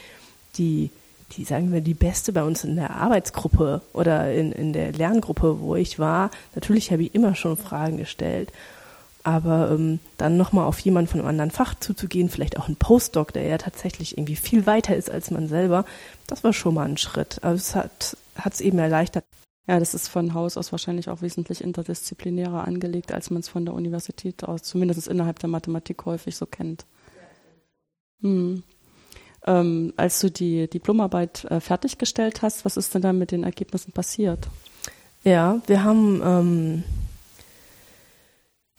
die, 0.58 0.89
die, 1.32 1.45
sagen 1.45 1.71
wir, 1.71 1.82
die 1.82 1.93
Beste 1.93 2.34
bei 2.34 2.43
uns 2.43 2.63
in 2.63 2.75
der 2.75 2.91
Arbeitsgruppe 2.91 3.82
oder 3.93 4.34
in, 4.34 4.51
in 4.51 4.73
der 4.73 4.91
Lerngruppe, 4.91 5.62
wo 5.62 5.75
ich 5.75 5.97
war. 5.97 6.32
Natürlich 6.56 6.91
habe 6.91 7.04
ich 7.04 7.15
immer 7.15 7.36
schon 7.36 7.56
Fragen 7.56 7.97
gestellt. 7.97 8.51
Aber 9.26 9.72
ähm, 9.72 10.00
dann 10.18 10.38
nochmal 10.38 10.68
auf 10.68 10.78
jemanden 10.78 11.10
von 11.10 11.20
einem 11.20 11.30
anderen 11.30 11.50
Fach 11.50 11.74
zuzugehen, 11.74 12.30
vielleicht 12.30 12.60
auch 12.60 12.68
ein 12.68 12.76
Postdoc, 12.76 13.34
der 13.34 13.42
ja 13.42 13.58
tatsächlich 13.58 14.20
irgendwie 14.20 14.36
viel 14.36 14.68
weiter 14.68 14.96
ist 14.96 15.10
als 15.10 15.32
man 15.32 15.48
selber, 15.48 15.84
das 16.28 16.44
war 16.44 16.54
schon 16.54 16.76
mal 16.76 16.88
ein 16.88 16.98
Schritt. 16.98 17.44
Also 17.44 17.56
es 17.56 17.76
hat 17.76 18.54
es 18.54 18.62
eben 18.62 18.78
erleichtert. 18.78 19.26
Ja, 19.68 19.80
das 19.80 19.96
ist 19.96 20.10
von 20.10 20.36
Haus 20.36 20.58
aus 20.58 20.72
wahrscheinlich 20.72 21.10
auch 21.10 21.24
wesentlich 21.24 21.64
interdisziplinärer 21.64 22.68
angelegt, 22.68 23.12
als 23.12 23.32
man 23.32 23.40
es 23.40 23.50
von 23.50 23.66
der 23.66 23.74
Universität 23.74 24.44
aus, 24.44 24.62
zumindest 24.62 25.08
innerhalb 25.08 25.40
der 25.40 25.50
Mathematik 25.50 26.06
häufig 26.06 26.36
so 26.36 26.46
kennt. 26.46 26.86
Hm. 28.22 28.62
Ähm, 29.48 29.94
als 29.98 30.20
du 30.20 30.30
die 30.30 30.70
Diplomarbeit 30.70 31.46
äh, 31.46 31.60
fertiggestellt 31.62 32.44
hast, 32.44 32.64
was 32.64 32.78
ist 32.78 32.94
denn 32.94 33.02
dann 33.02 33.18
mit 33.18 33.32
den 33.32 33.44
Ergebnissen 33.44 33.92
passiert? 33.92 34.48
Ja, 35.24 35.62
wir 35.66 35.84
haben 35.84 36.22
ähm, 36.24 36.84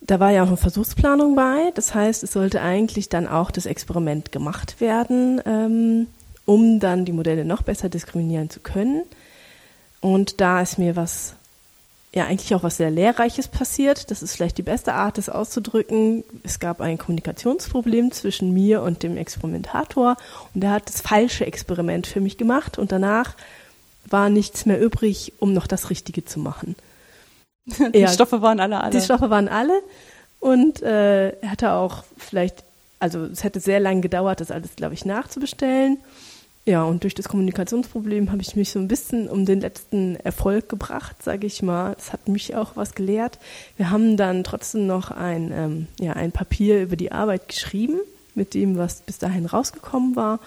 da 0.01 0.21
war 0.21 0.31
ja 0.31 0.43
auch 0.43 0.49
eine 0.49 0.57
Versuchsplanung 0.57 1.35
bei. 1.35 1.71
Das 1.75 1.95
heißt, 1.95 2.23
es 2.23 2.33
sollte 2.33 2.61
eigentlich 2.61 3.09
dann 3.09 3.27
auch 3.27 3.51
das 3.51 3.67
Experiment 3.67 4.33
gemacht 4.33 4.81
werden, 4.81 5.41
ähm, 5.45 6.07
um 6.45 6.81
dann 6.81 7.05
die 7.05 7.13
Modelle 7.13 7.45
noch 7.45 7.63
besser 7.63 7.89
diskriminieren 7.89 8.51
zu 8.51 8.61
können. 8.61 9.03
Und 10.01 10.41
da 10.41 10.61
ist 10.61 10.79
mir 10.79 10.95
was, 10.95 11.35
ja 12.15 12.27
eigentlich 12.27 12.55
auch 12.55 12.63
was 12.63 12.77
sehr 12.77 12.91
Lehrreiches 12.91 13.49
passiert. 13.49 14.11
Das 14.11 14.23
ist 14.23 14.37
vielleicht 14.37 14.59
die 14.59 14.63
beste 14.63 14.95
Art, 14.95 15.19
das 15.19 15.29
auszudrücken. 15.29 16.23
Es 16.45 16.61
gab 16.61 16.81
ein 16.81 16.99
Kommunikationsproblem 16.99 18.13
zwischen 18.13 18.53
mir 18.53 18.83
und 18.83 19.03
dem 19.03 19.17
Experimentator 19.17 20.17
und 20.55 20.63
der 20.63 20.71
hat 20.71 20.89
das 20.89 21.01
falsche 21.01 21.47
Experiment 21.47 22.07
für 22.07 22.21
mich 22.21 22.39
gemacht 22.39 22.79
und 22.79 22.93
danach 22.93 23.35
war 24.09 24.29
nichts 24.29 24.67
mehr 24.67 24.81
übrig, 24.81 25.33
um 25.41 25.53
noch 25.53 25.67
das 25.67 25.91
Richtige 25.91 26.25
zu 26.25 26.39
machen. 26.39 26.77
die 27.95 27.99
ja, 27.99 28.09
Stoffe 28.09 28.43
waren 28.43 28.61
alle 28.61 28.81
alle. 28.81 28.93
Die 28.93 29.01
Stoffe 29.01 29.31
waren 29.31 29.49
alle. 29.49 29.83
Und 30.41 30.83
äh, 30.83 31.31
er 31.31 31.51
hatte 31.51 31.73
auch 31.73 32.05
vielleicht, 32.17 32.63
also 33.01 33.25
es 33.25 33.43
hätte 33.43 33.61
sehr 33.61 33.81
lange 33.81 34.01
gedauert, 34.01 34.41
das 34.41 34.51
alles, 34.51 34.77
glaube 34.77 34.95
ich, 34.95 35.05
nachzubestellen. 35.05 35.99
Ja, 36.67 36.83
und 36.83 37.05
durch 37.05 37.15
das 37.15 37.29
Kommunikationsproblem 37.29 38.33
habe 38.33 38.43
ich 38.43 38.57
mich 38.57 38.73
so 38.73 38.81
ein 38.81 38.89
bisschen 38.89 39.29
um 39.29 39.47
den 39.47 39.61
letzten 39.61 40.17
Erfolg 40.17 40.69
gebracht, 40.69 41.23
sage 41.23 41.47
ich 41.47 41.63
mal. 41.63 41.95
Das 41.95 42.13
hat 42.13 42.27
mich 42.27 42.57
auch 42.57 42.73
was 42.75 42.97
gelehrt. 42.97 43.39
Wir 43.77 43.91
haben 43.91 44.17
dann 44.17 44.43
trotzdem 44.43 44.87
noch 44.87 45.13
ein, 45.13 45.53
ähm, 45.53 45.87
ja, 46.01 46.15
ein 46.15 46.33
Papier 46.33 46.83
über 46.83 46.97
die 46.97 47.13
Arbeit 47.13 47.47
geschrieben, 47.49 48.01
mit 48.35 48.55
dem, 48.55 48.77
was 48.77 49.01
bis 49.03 49.19
dahin 49.19 49.47
rausgekommen 49.47 50.17
war. 50.17 50.41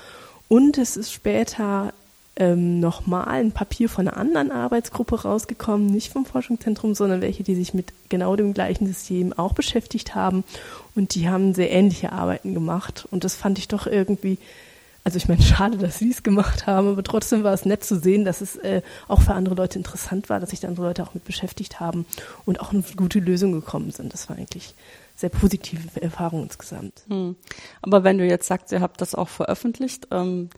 Und 0.49 0.77
es 0.77 0.97
ist 0.97 1.13
später 1.13 1.93
ähm, 2.39 2.79
nochmal 2.79 3.27
ein 3.27 3.51
Papier 3.51 3.89
von 3.89 4.07
einer 4.07 4.17
anderen 4.17 4.51
Arbeitsgruppe 4.51 5.21
rausgekommen, 5.23 5.87
nicht 5.87 6.11
vom 6.11 6.25
Forschungszentrum, 6.25 6.95
sondern 6.95 7.21
welche, 7.21 7.43
die 7.43 7.53
sich 7.53 7.73
mit 7.73 7.93
genau 8.07 8.35
dem 8.35 8.53
gleichen 8.53 8.87
System 8.87 9.33
auch 9.33 9.53
beschäftigt 9.53 10.15
haben. 10.15 10.45
Und 10.95 11.15
die 11.15 11.29
haben 11.29 11.53
sehr 11.53 11.69
ähnliche 11.69 12.13
Arbeiten 12.13 12.53
gemacht. 12.53 13.07
Und 13.11 13.25
das 13.25 13.35
fand 13.35 13.59
ich 13.59 13.67
doch 13.67 13.87
irgendwie, 13.87 14.37
also 15.03 15.17
ich 15.17 15.27
meine, 15.27 15.41
schade, 15.43 15.77
dass 15.77 15.99
sie 15.99 16.11
es 16.11 16.23
gemacht 16.23 16.65
haben, 16.65 16.87
aber 16.87 17.03
trotzdem 17.03 17.43
war 17.43 17.53
es 17.53 17.65
nett 17.65 17.83
zu 17.83 17.99
sehen, 17.99 18.23
dass 18.23 18.39
es 18.39 18.55
äh, 18.55 18.81
auch 19.09 19.21
für 19.21 19.33
andere 19.33 19.55
Leute 19.55 19.77
interessant 19.77 20.29
war, 20.29 20.39
dass 20.39 20.51
sich 20.51 20.61
da 20.61 20.69
andere 20.69 20.87
Leute 20.87 21.03
auch 21.03 21.13
mit 21.13 21.25
beschäftigt 21.25 21.81
haben 21.81 22.05
und 22.45 22.61
auch 22.61 22.71
eine 22.71 22.83
gute 22.95 23.19
Lösung 23.19 23.51
gekommen 23.51 23.91
sind. 23.91 24.13
Das 24.13 24.29
war 24.29 24.37
eigentlich 24.37 24.73
sehr 25.19 25.29
positive 25.29 26.01
Erfahrung 26.01 26.43
insgesamt. 26.43 27.03
Hm. 27.09 27.35
Aber 27.81 28.05
wenn 28.05 28.17
du 28.17 28.25
jetzt 28.25 28.47
sagst, 28.47 28.71
ihr 28.71 28.79
habt 28.79 29.01
das 29.01 29.13
auch 29.13 29.27
veröffentlicht, 29.27 30.07
ähm, 30.11 30.49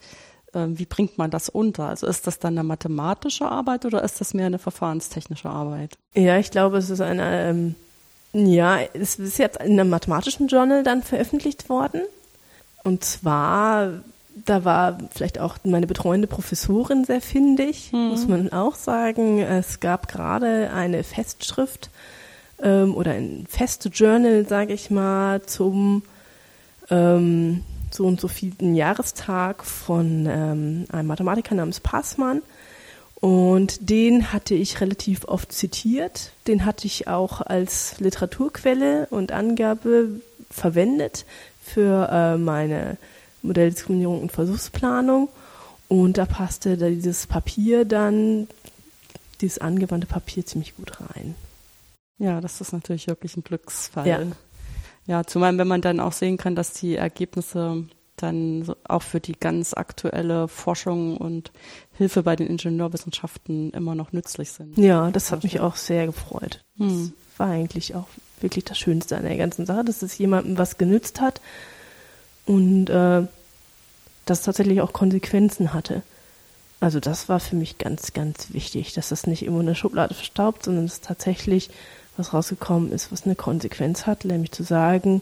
wie 0.53 0.85
bringt 0.85 1.17
man 1.17 1.31
das 1.31 1.49
unter? 1.49 1.85
Also 1.85 2.07
ist 2.07 2.27
das 2.27 2.39
dann 2.39 2.57
eine 2.57 2.67
mathematische 2.67 3.45
Arbeit 3.45 3.85
oder 3.85 4.03
ist 4.03 4.19
das 4.19 4.33
mehr 4.33 4.47
eine 4.47 4.59
verfahrenstechnische 4.59 5.49
Arbeit? 5.49 5.97
Ja, 6.13 6.37
ich 6.37 6.51
glaube, 6.51 6.77
es 6.77 6.89
ist 6.89 7.01
eine, 7.01 7.49
ähm, 7.49 7.75
ja, 8.33 8.79
es 8.93 9.15
ist 9.15 9.37
jetzt 9.37 9.61
in 9.61 9.79
einem 9.79 9.89
mathematischen 9.89 10.47
Journal 10.47 10.83
dann 10.83 11.03
veröffentlicht 11.03 11.69
worden. 11.69 12.01
Und 12.83 13.03
zwar, 13.03 14.01
da 14.45 14.65
war 14.65 14.97
vielleicht 15.11 15.39
auch 15.39 15.57
meine 15.63 15.87
betreuende 15.87 16.27
Professorin 16.27 17.05
sehr 17.05 17.21
findig, 17.21 17.91
mhm. 17.93 18.09
muss 18.09 18.27
man 18.27 18.51
auch 18.51 18.75
sagen. 18.75 19.39
Es 19.39 19.79
gab 19.79 20.07
gerade 20.07 20.71
eine 20.73 21.03
Festschrift 21.03 21.89
ähm, 22.61 22.95
oder 22.95 23.11
ein 23.11 23.45
feste 23.49 23.89
Journal, 23.89 24.47
sage 24.47 24.73
ich 24.73 24.89
mal, 24.89 25.43
zum 25.43 26.03
ähm, 26.89 27.63
so 27.93 28.05
und 28.05 28.19
so 28.19 28.27
vielen 28.27 28.75
Jahrestag 28.75 29.63
von 29.63 30.25
ähm, 30.29 30.85
einem 30.91 31.07
Mathematiker 31.07 31.55
namens 31.55 31.79
Passmann. 31.79 32.41
Und 33.21 33.89
den 33.89 34.33
hatte 34.33 34.55
ich 34.55 34.81
relativ 34.81 35.25
oft 35.25 35.51
zitiert. 35.51 36.31
Den 36.47 36.65
hatte 36.65 36.87
ich 36.87 37.07
auch 37.07 37.41
als 37.41 37.99
Literaturquelle 37.99 39.07
und 39.11 39.31
Angabe 39.31 40.21
verwendet 40.49 41.25
für 41.63 42.09
äh, 42.11 42.37
meine 42.37 42.97
Modelldiskriminierung 43.43 44.23
und 44.23 44.31
Versuchsplanung. 44.31 45.29
Und 45.87 46.17
da 46.17 46.25
passte 46.25 46.77
da 46.77 46.89
dieses 46.89 47.27
Papier 47.27 47.85
dann, 47.85 48.47
dieses 49.39 49.59
angewandte 49.59 50.07
Papier 50.07 50.45
ziemlich 50.45 50.75
gut 50.75 50.99
rein. 51.01 51.35
Ja, 52.17 52.39
das 52.39 52.61
ist 52.61 52.71
natürlich 52.71 53.07
wirklich 53.07 53.35
ein 53.35 53.43
Glücksfall. 53.43 54.07
Ja, 54.07 54.19
ja 55.07 55.23
zumal 55.25 55.57
wenn 55.57 55.67
man 55.67 55.81
dann 55.81 55.99
auch 55.99 56.13
sehen 56.13 56.37
kann, 56.37 56.55
dass 56.55 56.73
die 56.73 56.95
Ergebnisse 56.95 57.85
dann 58.17 58.71
auch 58.87 59.01
für 59.01 59.19
die 59.19 59.33
ganz 59.33 59.73
aktuelle 59.73 60.47
Forschung 60.47 61.17
und 61.17 61.51
Hilfe 61.93 62.23
bei 62.23 62.35
den 62.35 62.47
Ingenieurwissenschaften 62.47 63.71
immer 63.71 63.95
noch 63.95 64.11
nützlich 64.11 64.51
sind. 64.51 64.77
Ja, 64.77 65.11
das 65.11 65.31
hat 65.31 65.43
mich 65.43 65.59
auch 65.59 65.75
sehr 65.75 66.05
gefreut. 66.05 66.63
Hm. 66.77 67.13
Das 67.29 67.39
war 67.39 67.47
eigentlich 67.47 67.95
auch 67.95 68.07
wirklich 68.39 68.65
das 68.65 68.77
Schönste 68.77 69.17
an 69.17 69.23
der 69.23 69.37
ganzen 69.37 69.65
Sache, 69.65 69.83
dass 69.83 70.01
es 70.01 70.17
jemandem 70.17 70.57
was 70.57 70.77
genützt 70.77 71.21
hat 71.21 71.41
und 72.45 72.89
äh, 72.89 73.23
das 74.25 74.41
tatsächlich 74.43 74.81
auch 74.81 74.93
Konsequenzen 74.93 75.73
hatte. 75.73 76.03
Also 76.79 76.99
das 76.99 77.29
war 77.29 77.39
für 77.39 77.55
mich 77.55 77.77
ganz, 77.77 78.13
ganz 78.13 78.53
wichtig, 78.53 78.93
dass 78.93 79.09
das 79.09 79.27
nicht 79.27 79.43
immer 79.43 79.59
in 79.59 79.67
der 79.67 79.75
Schublade 79.75 80.15
verstaubt, 80.15 80.63
sondern 80.63 80.87
dass 80.87 81.01
tatsächlich 81.01 81.69
was 82.17 82.33
rausgekommen 82.33 82.91
ist, 82.91 83.11
was 83.11 83.25
eine 83.25 83.35
Konsequenz 83.35 84.05
hat, 84.05 84.25
nämlich 84.25 84.51
zu 84.51 84.63
sagen, 84.63 85.21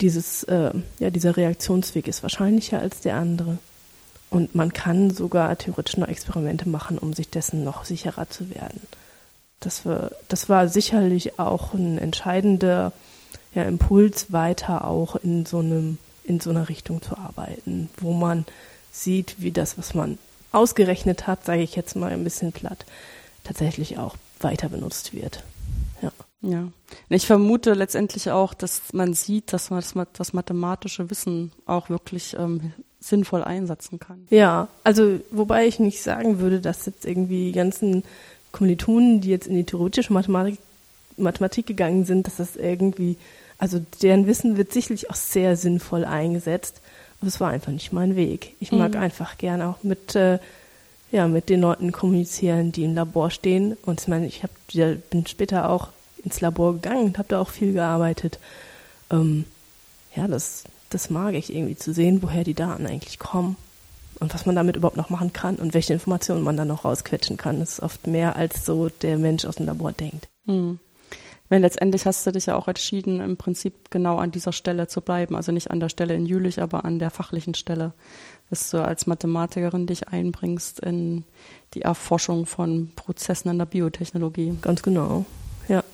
dieses, 0.00 0.42
äh, 0.44 0.70
ja, 0.98 1.10
dieser 1.10 1.36
Reaktionsweg 1.36 2.08
ist 2.08 2.22
wahrscheinlicher 2.22 2.80
als 2.80 3.00
der 3.00 3.16
andere. 3.16 3.58
Und 4.30 4.54
man 4.54 4.72
kann 4.72 5.10
sogar 5.10 5.56
theoretisch 5.56 5.96
noch 5.96 6.08
Experimente 6.08 6.68
machen, 6.68 6.98
um 6.98 7.12
sich 7.12 7.30
dessen 7.30 7.62
noch 7.62 7.84
sicherer 7.84 8.28
zu 8.28 8.50
werden. 8.50 8.80
Das 9.60 9.86
war, 9.86 10.10
das 10.28 10.48
war 10.48 10.68
sicherlich 10.68 11.38
auch 11.38 11.72
ein 11.74 11.98
entscheidender 11.98 12.92
ja, 13.54 13.62
Impuls, 13.62 14.32
weiter 14.32 14.86
auch 14.86 15.16
in 15.16 15.46
so 15.46 15.60
einem, 15.60 15.98
in 16.24 16.40
so 16.40 16.50
einer 16.50 16.68
Richtung 16.68 17.00
zu 17.00 17.16
arbeiten, 17.16 17.88
wo 17.98 18.12
man 18.12 18.44
sieht, 18.90 19.36
wie 19.38 19.52
das, 19.52 19.78
was 19.78 19.94
man 19.94 20.18
ausgerechnet 20.52 21.26
hat, 21.26 21.44
sage 21.44 21.62
ich 21.62 21.76
jetzt 21.76 21.94
mal 21.96 22.12
ein 22.12 22.24
bisschen 22.24 22.52
platt, 22.52 22.84
tatsächlich 23.44 23.98
auch 23.98 24.16
weiter 24.40 24.68
benutzt 24.68 25.14
wird. 25.14 25.44
Ja. 26.44 26.68
Ich 27.08 27.26
vermute 27.26 27.72
letztendlich 27.74 28.30
auch, 28.30 28.54
dass 28.54 28.92
man 28.92 29.14
sieht, 29.14 29.52
dass 29.52 29.70
man 29.70 29.80
das, 29.80 29.94
das 30.12 30.32
mathematische 30.32 31.10
Wissen 31.10 31.52
auch 31.66 31.88
wirklich 31.90 32.36
ähm, 32.38 32.72
sinnvoll 33.00 33.42
einsetzen 33.42 33.98
kann. 33.98 34.26
Ja, 34.30 34.68
also 34.82 35.20
wobei 35.30 35.66
ich 35.66 35.78
nicht 35.78 36.02
sagen 36.02 36.38
würde, 36.38 36.60
dass 36.60 36.86
jetzt 36.86 37.04
irgendwie 37.04 37.46
die 37.46 37.52
ganzen 37.52 38.04
Kommilitonen, 38.52 39.20
die 39.20 39.30
jetzt 39.30 39.46
in 39.46 39.56
die 39.56 39.64
theoretische 39.64 40.12
Mathematik, 40.12 40.58
Mathematik 41.16 41.66
gegangen 41.66 42.04
sind, 42.04 42.26
dass 42.26 42.36
das 42.36 42.56
irgendwie, 42.56 43.16
also 43.58 43.80
deren 44.02 44.26
Wissen 44.26 44.56
wird 44.56 44.72
sicherlich 44.72 45.10
auch 45.10 45.14
sehr 45.14 45.56
sinnvoll 45.56 46.04
eingesetzt, 46.04 46.80
aber 47.20 47.28
es 47.28 47.40
war 47.40 47.50
einfach 47.50 47.72
nicht 47.72 47.92
mein 47.92 48.16
Weg. 48.16 48.54
Ich 48.60 48.72
mag 48.72 48.94
mhm. 48.94 49.00
einfach 49.00 49.38
gerne 49.38 49.68
auch 49.68 49.82
mit 49.82 50.14
äh, 50.14 50.38
ja, 51.14 51.28
mit 51.28 51.48
den 51.48 51.60
Leuten 51.60 51.92
kommunizieren, 51.92 52.72
die 52.72 52.82
im 52.82 52.96
Labor 52.96 53.30
stehen. 53.30 53.76
Und 53.86 54.00
ich 54.00 54.08
meine, 54.08 54.26
ich 54.26 54.42
hab, 54.42 54.50
bin 55.10 55.24
später 55.28 55.70
auch 55.70 55.90
ins 56.24 56.40
Labor 56.40 56.74
gegangen 56.74 57.06
und 57.06 57.18
habe 57.18 57.28
da 57.28 57.40
auch 57.40 57.50
viel 57.50 57.72
gearbeitet. 57.72 58.38
Ähm, 59.10 59.44
ja, 60.14 60.26
das, 60.28 60.64
das 60.90 61.10
mag 61.10 61.34
ich 61.34 61.54
irgendwie 61.54 61.76
zu 61.76 61.92
sehen, 61.92 62.22
woher 62.22 62.44
die 62.44 62.54
Daten 62.54 62.86
eigentlich 62.86 63.18
kommen 63.18 63.56
und 64.20 64.34
was 64.34 64.46
man 64.46 64.56
damit 64.56 64.76
überhaupt 64.76 64.96
noch 64.96 65.10
machen 65.10 65.32
kann 65.32 65.56
und 65.56 65.74
welche 65.74 65.92
Informationen 65.92 66.42
man 66.42 66.56
dann 66.56 66.68
noch 66.68 66.84
rausquetschen 66.84 67.36
kann. 67.36 67.60
Das 67.60 67.74
ist 67.74 67.80
oft 67.80 68.06
mehr, 68.06 68.36
als 68.36 68.64
so 68.64 68.88
der 68.88 69.18
Mensch 69.18 69.44
aus 69.44 69.56
dem 69.56 69.66
Labor 69.66 69.92
denkt. 69.92 70.28
Hm. 70.46 70.78
Weil 71.50 71.60
letztendlich 71.60 72.06
hast 72.06 72.26
du 72.26 72.32
dich 72.32 72.46
ja 72.46 72.56
auch 72.56 72.68
entschieden, 72.68 73.20
im 73.20 73.36
Prinzip 73.36 73.90
genau 73.90 74.16
an 74.16 74.30
dieser 74.30 74.52
Stelle 74.52 74.88
zu 74.88 75.02
bleiben. 75.02 75.36
Also 75.36 75.52
nicht 75.52 75.70
an 75.70 75.78
der 75.78 75.90
Stelle 75.90 76.14
in 76.14 76.26
Jülich, 76.26 76.60
aber 76.60 76.84
an 76.84 76.98
der 76.98 77.10
fachlichen 77.10 77.54
Stelle. 77.54 77.92
Dass 78.50 78.70
du 78.70 78.82
als 78.82 79.06
Mathematikerin 79.06 79.86
dich 79.86 80.08
einbringst 80.08 80.80
in 80.80 81.24
die 81.74 81.82
Erforschung 81.82 82.46
von 82.46 82.92
Prozessen 82.96 83.50
in 83.50 83.58
der 83.58 83.66
Biotechnologie. 83.66 84.56
Ganz 84.62 84.82
genau, 84.82 85.26
ja. 85.68 85.84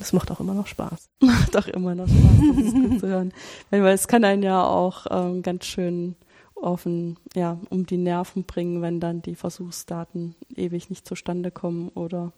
Das 0.00 0.12
macht 0.14 0.30
auch 0.30 0.40
immer 0.40 0.54
noch 0.54 0.66
Spaß. 0.66 1.08
Macht 1.20 1.56
auch 1.56 1.68
immer 1.68 1.94
noch 1.94 2.08
Spaß, 2.08 2.56
das 2.56 2.66
ist 2.66 2.74
gut 2.74 3.00
zu 3.00 3.06
hören. 3.06 3.32
Weil 3.68 3.86
es 3.88 4.08
kann 4.08 4.24
einen 4.24 4.42
ja 4.42 4.64
auch 4.64 5.06
ähm, 5.10 5.42
ganz 5.42 5.66
schön 5.66 6.16
offen, 6.54 7.18
ja, 7.34 7.58
um 7.68 7.86
die 7.86 7.98
Nerven 7.98 8.44
bringen, 8.44 8.82
wenn 8.82 8.98
dann 8.98 9.22
die 9.22 9.34
Versuchsdaten 9.34 10.34
ewig 10.56 10.90
nicht 10.90 11.06
zustande 11.06 11.50
kommen 11.50 11.90
oder 11.90 12.32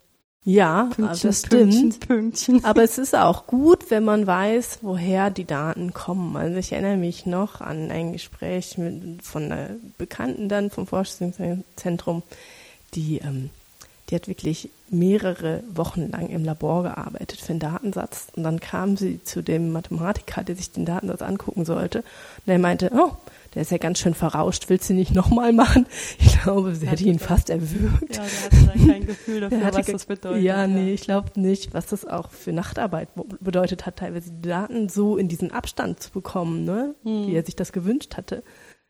ja, 0.44 0.90
Pünktchen, 0.92 1.30
das 1.30 1.38
stimmt. 1.38 1.72
Pünktchen, 1.72 2.00
Pünktchen. 2.00 2.64
Aber 2.64 2.82
es 2.82 2.98
ist 2.98 3.14
auch 3.14 3.46
gut, 3.46 3.90
wenn 3.92 4.04
man 4.04 4.26
weiß, 4.26 4.80
woher 4.82 5.30
die 5.30 5.44
Daten 5.44 5.92
kommen. 5.92 6.36
Also 6.36 6.58
ich 6.58 6.72
erinnere 6.72 6.96
mich 6.96 7.26
noch 7.26 7.60
an 7.60 7.92
ein 7.92 8.12
Gespräch 8.12 8.76
mit, 8.76 9.22
von 9.22 9.44
einer 9.44 9.76
Bekannten 9.98 10.48
dann 10.48 10.70
vom 10.70 10.88
Forschungszentrum, 10.88 12.24
die 12.94 13.18
ähm, 13.18 13.50
die 14.10 14.14
hat 14.14 14.28
wirklich 14.28 14.68
mehrere 14.90 15.62
Wochen 15.72 16.10
lang 16.10 16.28
im 16.28 16.44
Labor 16.44 16.82
gearbeitet 16.82 17.40
für 17.40 17.50
einen 17.50 17.60
Datensatz. 17.60 18.28
Und 18.36 18.42
dann 18.42 18.60
kam 18.60 18.96
sie 18.96 19.22
zu 19.24 19.42
dem 19.42 19.72
Mathematiker, 19.72 20.44
der 20.44 20.54
sich 20.54 20.70
den 20.70 20.84
Datensatz 20.84 21.22
angucken 21.22 21.64
sollte. 21.64 21.98
Und 21.98 22.52
er 22.52 22.58
meinte, 22.58 22.90
oh, 22.94 23.12
der 23.54 23.62
ist 23.62 23.70
ja 23.70 23.78
ganz 23.78 23.98
schön 23.98 24.14
verrauscht, 24.14 24.68
willst 24.68 24.88
du 24.88 24.94
nicht 24.94 25.14
nochmal 25.14 25.52
machen? 25.52 25.86
Ich 26.18 26.40
glaube, 26.42 26.74
sie 26.74 26.86
hätte 26.86 27.04
ihn 27.04 27.18
fast 27.18 27.50
erwürgt. 27.50 28.16
Ja, 28.16 28.22
der 28.22 28.42
hatte 28.42 28.66
dann 28.66 28.88
kein 28.88 29.06
Gefühl 29.06 29.40
dafür, 29.40 29.72
was 29.72 29.86
das 29.86 30.06
bedeutet. 30.06 30.42
Ja, 30.42 30.66
nee, 30.66 30.92
ich 30.92 31.02
glaube 31.02 31.40
nicht, 31.40 31.74
was 31.74 31.86
das 31.86 32.06
auch 32.06 32.30
für 32.30 32.52
Nachtarbeit 32.52 33.08
bedeutet 33.40 33.86
hat, 33.86 33.96
teilweise 33.96 34.30
die 34.30 34.48
Daten 34.48 34.88
so 34.88 35.16
in 35.16 35.28
diesen 35.28 35.52
Abstand 35.52 36.02
zu 36.02 36.10
bekommen, 36.10 36.64
ne? 36.64 36.94
Hm. 37.04 37.28
wie 37.28 37.34
er 37.34 37.44
sich 37.44 37.56
das 37.56 37.72
gewünscht 37.72 38.16
hatte. 38.16 38.42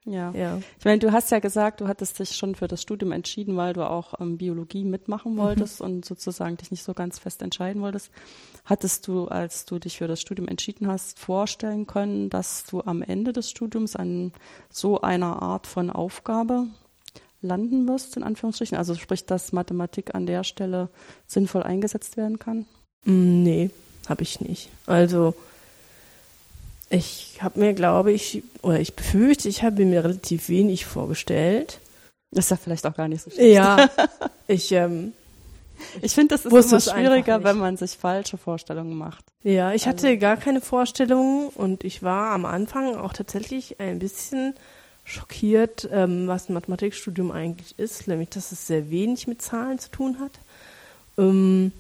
Ja. 0.05 0.33
ja. 0.33 0.61
Ich 0.79 0.85
meine, 0.85 0.99
du 0.99 1.13
hast 1.13 1.31
ja 1.31 1.39
gesagt, 1.39 1.81
du 1.81 1.87
hattest 1.87 2.19
dich 2.19 2.35
schon 2.35 2.55
für 2.55 2.67
das 2.67 2.83
Studium 2.83 3.13
entschieden, 3.13 3.57
weil 3.57 3.73
du 3.73 3.89
auch 3.89 4.21
ähm, 4.21 4.37
Biologie 4.37 4.85
mitmachen 4.85 5.35
mhm. 5.35 5.39
wolltest 5.39 5.81
mhm. 5.81 5.87
und 5.87 6.05
sozusagen 6.05 6.57
dich 6.57 6.71
nicht 6.71 6.83
so 6.83 6.93
ganz 6.93 7.19
fest 7.19 7.43
entscheiden 7.43 7.83
wolltest. 7.83 8.11
Hattest 8.65 9.07
du, 9.07 9.27
als 9.29 9.65
du 9.65 9.79
dich 9.79 9.99
für 9.99 10.09
das 10.09 10.21
Studium 10.21 10.49
entschieden 10.49 10.89
hast, 10.89 11.19
vorstellen 11.19 11.87
können, 11.87 12.31
dass 12.31 12.65
du 12.65 12.81
am 12.81 13.03
Ende 13.03 13.33
des 13.33 13.51
Studiums 13.51 13.95
an 13.97 14.33
so 14.71 15.01
einer 15.01 15.41
Art 15.43 15.67
von 15.67 15.91
Aufgabe 15.91 16.67
landen 17.41 17.87
wirst, 17.87 18.17
in 18.17 18.25
Anführungsstrichen? 18.25 18.77
Also 18.77 18.95
sprich, 18.95 19.25
dass 19.25 19.53
Mathematik 19.53 20.15
an 20.15 20.27
der 20.27 20.43
Stelle 20.43 20.89
sinnvoll 21.27 21.63
eingesetzt 21.63 22.17
werden 22.17 22.39
kann? 22.39 22.67
Mm, 23.05 23.43
nee, 23.43 23.71
habe 24.09 24.23
ich 24.23 24.41
nicht. 24.41 24.69
Also 24.87 25.35
ich 26.93 27.39
habe 27.41 27.59
mir, 27.59 27.73
glaube 27.73 28.13
ich, 28.13 28.43
oder 28.61 28.79
ich 28.79 28.95
befürchte, 28.95 29.49
ich 29.49 29.63
habe 29.63 29.85
mir 29.85 30.05
relativ 30.05 30.49
wenig 30.49 30.85
vorgestellt. 30.85 31.81
Das 32.31 32.47
ist 32.47 32.51
ja 32.51 32.57
vielleicht 32.57 32.87
auch 32.87 32.95
gar 32.95 33.09
nicht 33.09 33.23
so 33.23 33.31
schlecht. 33.31 33.55
Ja, 33.55 33.89
ich, 34.47 34.73
ähm, 34.73 35.13
ich 36.03 36.13
finde, 36.13 36.37
das 36.37 36.45
ist 36.45 36.53
immer 36.53 36.81
schwieriger, 36.81 37.43
wenn 37.45 37.59
man 37.59 37.77
sich 37.77 37.93
falsche 37.93 38.37
Vorstellungen 38.37 38.97
macht. 38.97 39.25
Ja, 39.43 39.73
ich 39.73 39.87
hatte 39.87 40.09
also. 40.09 40.21
gar 40.21 40.37
keine 40.37 40.61
Vorstellungen 40.61 41.49
und 41.49 41.83
ich 41.85 42.03
war 42.03 42.33
am 42.33 42.45
Anfang 42.45 42.95
auch 42.95 43.15
tatsächlich 43.15 43.81
ein 43.81 43.99
bisschen 43.99 44.55
schockiert, 45.05 45.89
ähm, 45.91 46.29
was 46.29 46.49
ein 46.49 46.55
Mathematikstudium 46.55 47.33
eigentlich 47.33 47.79
ist, 47.79 48.07
nämlich 48.07 48.29
dass 48.29 48.53
es 48.53 48.67
sehr 48.67 48.91
wenig 48.91 49.27
mit 49.27 49.41
Zahlen 49.43 49.79
zu 49.79 49.91
tun 49.91 50.21
hat. 50.21 50.39
Ähm, 51.19 51.73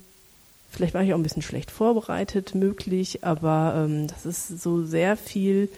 Vielleicht 0.72 0.94
war 0.94 1.02
ich 1.02 1.12
auch 1.12 1.18
ein 1.18 1.22
bisschen 1.22 1.42
schlecht 1.42 1.70
vorbereitet, 1.70 2.54
möglich, 2.54 3.24
aber 3.24 3.74
ähm, 3.76 4.06
dass 4.06 4.24
es 4.24 4.48
so 4.48 4.82
sehr 4.82 5.18
viel 5.18 5.68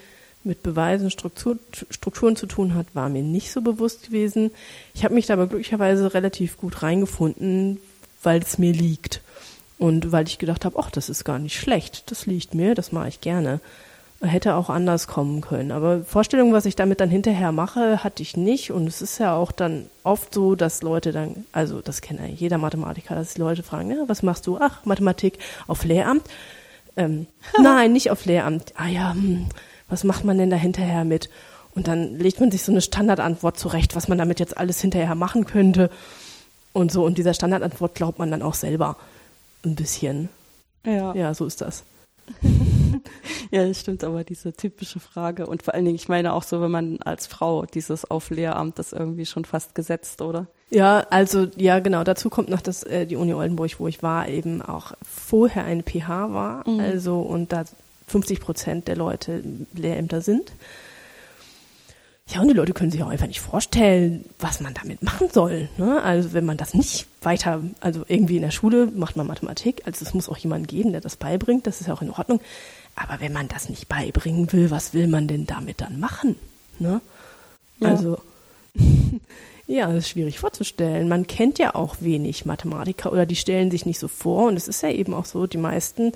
mit 0.45 0.63
Beweisen, 0.63 1.11
Struktur, 1.11 1.59
Strukturen 1.91 2.37
zu 2.37 2.47
tun 2.47 2.75
hat, 2.75 2.87
war 2.95 3.09
mir 3.09 3.23
nicht 3.23 3.51
so 3.51 3.61
bewusst 3.61 4.07
gewesen. 4.07 4.53
Ich 4.95 5.05
habe 5.05 5.15
mich 5.15 5.27
da 5.27 5.35
aber 5.35 5.49
glücklicherweise 5.49 6.15
relativ 6.15 6.57
gut 6.57 6.83
reingefunden, 6.83 7.81
weil 8.23 8.41
es 8.41 8.59
mir 8.59 8.73
liegt. 8.73 9.21
Und 9.79 10.13
weil 10.13 10.29
ich 10.29 10.39
gedacht 10.39 10.65
habe, 10.65 10.79
ach, 10.79 10.91
das 10.91 11.09
ist 11.09 11.25
gar 11.25 11.41
nicht 11.41 11.59
schlecht, 11.59 12.11
das 12.13 12.27
liegt 12.27 12.55
mir, 12.55 12.77
das 12.77 12.93
mache 12.93 13.09
ich 13.09 13.21
gerne 13.21 13.61
hätte 14.21 14.55
auch 14.55 14.71
anders 14.71 15.07
kommen 15.07 15.41
können. 15.41 15.73
Aber 15.73 16.03
Vorstellungen, 16.05 16.53
was 16.53 16.67
ich 16.67 16.77
damit 16.77 17.01
dann 17.01 17.11
hinterher 17.11 17.53
mache, 17.53 18.03
hatte 18.03 18.23
ich 18.23 18.37
nicht. 18.37 18.71
Und 18.71 18.87
es 18.87 19.03
ist 19.03 19.19
ja 19.19 19.35
auch 19.35 19.53
dann 19.53 19.87
oft 20.03 20.33
so, 20.33 20.55
dass 20.55 20.83
Leute 20.83 21.13
dann, 21.13 21.45
also 21.53 21.81
das 21.81 22.01
kennt 22.01 22.21
ja 22.21 22.27
jeder 22.27 22.59
Mathematiker, 22.59 23.15
dass 23.15 23.35
die 23.35 23.41
Leute 23.41 23.63
fragen, 23.63 23.91
ja, 23.91 24.05
was 24.07 24.23
machst 24.23 24.47
du? 24.47 24.59
Ach, 24.61 24.85
Mathematik 24.85 25.39
auf 25.67 25.85
Lehramt. 25.85 26.25
Ähm, 26.97 27.27
nein, 27.63 27.93
nicht 27.93 28.11
auf 28.11 28.25
Lehramt. 28.25 28.73
Ah 28.77 28.89
ja, 28.89 29.13
hm, 29.13 29.47
was 29.89 30.05
macht 30.05 30.25
man 30.25 30.39
denn 30.39 30.51
da 30.51 30.57
hinterher 30.57 31.05
mit? 31.05 31.29
Und 31.75 31.89
dann 31.89 32.19
legt 32.19 32.41
man 32.41 32.51
sich 32.51 32.63
so 32.63 32.73
eine 32.73 32.81
Standardantwort 32.81 33.59
zurecht, 33.59 33.97
was 33.97 34.09
man 34.09 34.19
damit 34.19 34.39
jetzt 34.39 34.57
alles 34.57 34.81
hinterher 34.81 35.17
machen 35.17 35.45
könnte. 35.45 35.91
Und 36.73 36.93
so, 36.93 37.05
und 37.05 37.19
dieser 37.19 37.35
Standardantwort 37.35 37.95
glaubt 37.95 38.19
man 38.19 38.31
dann 38.31 38.43
auch 38.43 38.55
selber 38.55 38.97
ein 39.65 39.75
bisschen. 39.75 40.29
Ja. 40.85 41.15
Ja, 41.15 41.35
so 41.35 41.47
ist 41.47 41.61
das. 41.61 41.85
ja, 43.55 43.69
das 43.69 43.79
stimmt, 43.79 44.03
aber 44.03 44.25
diese 44.25 44.53
typische 44.53 44.99
Frage 44.99 45.47
und 45.47 45.63
vor 45.63 45.75
allen 45.75 45.85
Dingen, 45.85 45.95
ich 45.95 46.09
meine 46.09 46.33
auch 46.33 46.43
so, 46.43 46.61
wenn 46.61 46.73
man 46.73 46.99
als 47.03 47.29
Frau 47.29 47.65
dieses 47.67 48.05
auf 48.11 48.31
Lehramt 48.31 48.81
ist 48.81 48.93
irgendwie 48.93 49.27
schon 49.27 49.45
fast 49.45 49.77
gesetzt, 49.77 50.23
oder? 50.23 50.49
Ja, 50.71 51.07
also 51.11 51.47
ja, 51.55 51.79
genau. 51.79 52.03
Dazu 52.03 52.31
kommt 52.31 52.49
noch, 52.49 52.61
dass 52.61 52.83
äh, 52.83 53.07
die 53.07 53.15
Uni 53.15 53.33
Oldenburg, 53.33 53.79
wo 53.79 53.87
ich 53.87 54.03
war, 54.03 54.29
eben 54.29 54.61
auch 54.61 54.95
vorher 55.09 55.65
eine 55.65 55.85
PH 55.85 56.33
war, 56.33 56.69
mhm. 56.69 56.81
also 56.81 57.21
und 57.21 57.53
da 57.53 57.63
50 58.09 58.41
Prozent 58.41 58.89
der 58.89 58.97
Leute 58.97 59.45
Lehrämter 59.73 60.21
sind. 60.21 60.51
Ja, 62.27 62.41
und 62.41 62.49
die 62.49 62.55
Leute 62.55 62.73
können 62.73 62.91
sich 62.91 63.05
auch 63.05 63.09
einfach 63.09 63.29
nicht 63.29 63.41
vorstellen, 63.41 64.25
was 64.41 64.61
man 64.61 64.75
damit 64.75 65.03
machen 65.05 65.29
soll. 65.31 65.69
Ne? 65.77 66.03
Also 66.03 66.33
wenn 66.33 66.47
man 66.47 66.57
das 66.57 66.75
nicht 66.75 67.07
weiter, 67.23 67.63
also 67.81 68.05
irgendwie 68.09 68.37
in 68.37 68.43
der 68.43 68.51
Schule 68.51 68.87
macht 68.87 69.17
man 69.17 69.29
Mathematik, 69.29 69.83
also 69.85 70.05
es 70.05 70.13
muss 70.13 70.29
auch 70.29 70.39
jemanden 70.39 70.67
geben, 70.67 70.91
der 70.91 71.03
das 71.03 71.17
beibringt, 71.17 71.67
das 71.69 71.81
ist 71.81 71.87
ja 71.87 71.95
auch 71.95 72.03
in 72.03 72.11
Ordnung. 72.11 72.41
Aber 72.97 73.21
wenn 73.21 73.33
man 73.33 73.49
das 73.49 73.69
nicht 73.69 73.89
beibringen 73.89 74.53
will, 74.53 74.71
was 74.71 74.95
will 74.95 75.09
man 75.09 75.27
denn 75.27 75.47
damit 75.47 75.81
dann 75.81 75.99
machen? 75.99 76.37
Ne? 76.79 77.01
Ja. 77.81 77.89
Also 77.89 78.19
ja, 79.67 79.87
das 79.87 80.05
ist 80.05 80.09
schwierig 80.11 80.39
vorzustellen. 80.39 81.09
Man 81.09 81.27
kennt 81.27 81.59
ja 81.59 81.75
auch 81.75 81.97
wenig 82.01 82.45
Mathematiker 82.45 83.13
oder 83.13 83.27
die 83.27 83.37
stellen 83.37 83.71
sich 83.71 83.87
nicht 83.87 83.99
so 83.99 84.09
vor. 84.09 84.49
Und 84.49 84.57
es 84.57 84.69
ist 84.69 84.83
ja 84.83 84.91
eben 84.91 85.15
auch 85.15 85.25
so, 85.25 85.47
die 85.47 85.59
meisten 85.59 86.13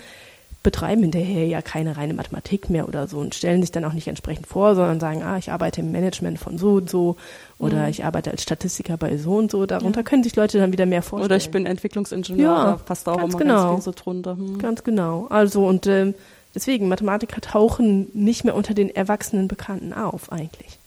betreiben 0.64 1.02
hinterher 1.02 1.46
ja 1.46 1.62
keine 1.62 1.96
reine 1.96 2.14
Mathematik 2.14 2.68
mehr 2.68 2.88
oder 2.88 3.06
so 3.06 3.18
und 3.18 3.34
stellen 3.34 3.62
sich 3.62 3.70
dann 3.70 3.84
auch 3.84 3.92
nicht 3.92 4.08
entsprechend 4.08 4.48
vor, 4.48 4.74
sondern 4.74 4.98
sagen, 4.98 5.22
ah, 5.22 5.38
ich 5.38 5.52
arbeite 5.52 5.80
im 5.80 5.92
Management 5.92 6.38
von 6.38 6.58
so 6.58 6.72
und 6.72 6.90
so 6.90 7.16
oder 7.58 7.84
mhm. 7.84 7.88
ich 7.88 8.04
arbeite 8.04 8.32
als 8.32 8.42
Statistiker 8.42 8.96
bei 8.96 9.16
so 9.16 9.36
und 9.36 9.52
so. 9.52 9.66
Darunter 9.66 10.00
ja. 10.00 10.04
können 10.04 10.24
sich 10.24 10.34
Leute 10.34 10.58
dann 10.58 10.72
wieder 10.72 10.84
mehr 10.84 11.02
vorstellen. 11.02 11.26
Oder 11.26 11.36
ich 11.36 11.50
bin 11.50 11.64
Entwicklungsingenieur, 11.64 12.52
ja, 12.52 12.64
da 12.64 12.76
passt 12.76 13.08
auch 13.08 13.22
immer 13.22 13.38
genau. 13.38 13.70
ganz 13.70 13.84
viel 13.84 13.94
so 13.94 14.02
drunter. 14.02 14.36
Hm. 14.36 14.58
Ganz 14.58 14.82
genau. 14.82 15.26
Also 15.30 15.64
und 15.64 15.86
ähm, 15.86 16.14
deswegen, 16.58 16.88
Mathematiker 16.88 17.40
tauchen 17.40 18.08
nicht 18.14 18.44
mehr 18.44 18.56
unter 18.56 18.74
den 18.74 18.90
erwachsenen 18.90 19.46
Bekannten 19.46 19.92
auf 19.92 20.32
eigentlich. 20.32 20.78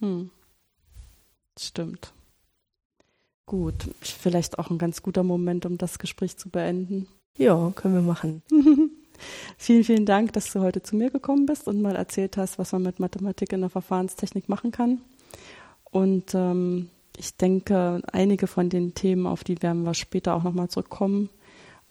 Hm. 0.00 0.30
Stimmt. 1.56 2.12
Gut, 3.46 3.74
vielleicht 4.00 4.58
auch 4.58 4.70
ein 4.70 4.78
ganz 4.78 5.02
guter 5.02 5.22
Moment, 5.22 5.66
um 5.66 5.78
das 5.78 6.00
Gespräch 6.00 6.36
zu 6.36 6.48
beenden. 6.48 7.06
Ja, 7.38 7.72
können 7.76 7.94
wir 7.94 8.02
machen. 8.02 8.42
vielen, 9.56 9.84
vielen 9.84 10.06
Dank, 10.06 10.32
dass 10.32 10.52
du 10.52 10.60
heute 10.60 10.82
zu 10.82 10.96
mir 10.96 11.10
gekommen 11.10 11.46
bist 11.46 11.68
und 11.68 11.80
mal 11.80 11.94
erzählt 11.94 12.36
hast, 12.36 12.58
was 12.58 12.72
man 12.72 12.82
mit 12.82 12.98
Mathematik 12.98 13.52
in 13.52 13.60
der 13.60 13.70
Verfahrenstechnik 13.70 14.48
machen 14.48 14.72
kann. 14.72 15.00
Und 15.92 16.34
ähm, 16.34 16.90
ich 17.16 17.36
denke, 17.36 18.02
einige 18.10 18.48
von 18.48 18.68
den 18.68 18.94
Themen, 18.94 19.26
auf 19.26 19.44
die 19.44 19.62
werden 19.62 19.84
wir 19.84 19.94
später 19.94 20.34
auch 20.34 20.42
nochmal 20.42 20.68
zurückkommen, 20.68 21.28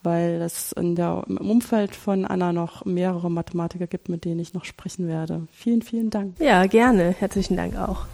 weil 0.03 0.41
es 0.41 0.71
in 0.71 0.95
der, 0.95 1.23
im 1.27 1.37
Umfeld 1.37 1.95
von 1.95 2.25
Anna 2.25 2.53
noch 2.53 2.85
mehrere 2.85 3.29
Mathematiker 3.29 3.87
gibt, 3.87 4.09
mit 4.09 4.25
denen 4.25 4.39
ich 4.39 4.53
noch 4.53 4.65
sprechen 4.65 5.07
werde. 5.07 5.47
Vielen, 5.51 5.81
vielen 5.81 6.09
Dank. 6.09 6.39
Ja, 6.39 6.65
gerne. 6.65 7.15
Herzlichen 7.17 7.57
Dank 7.57 7.77
auch. 7.77 8.05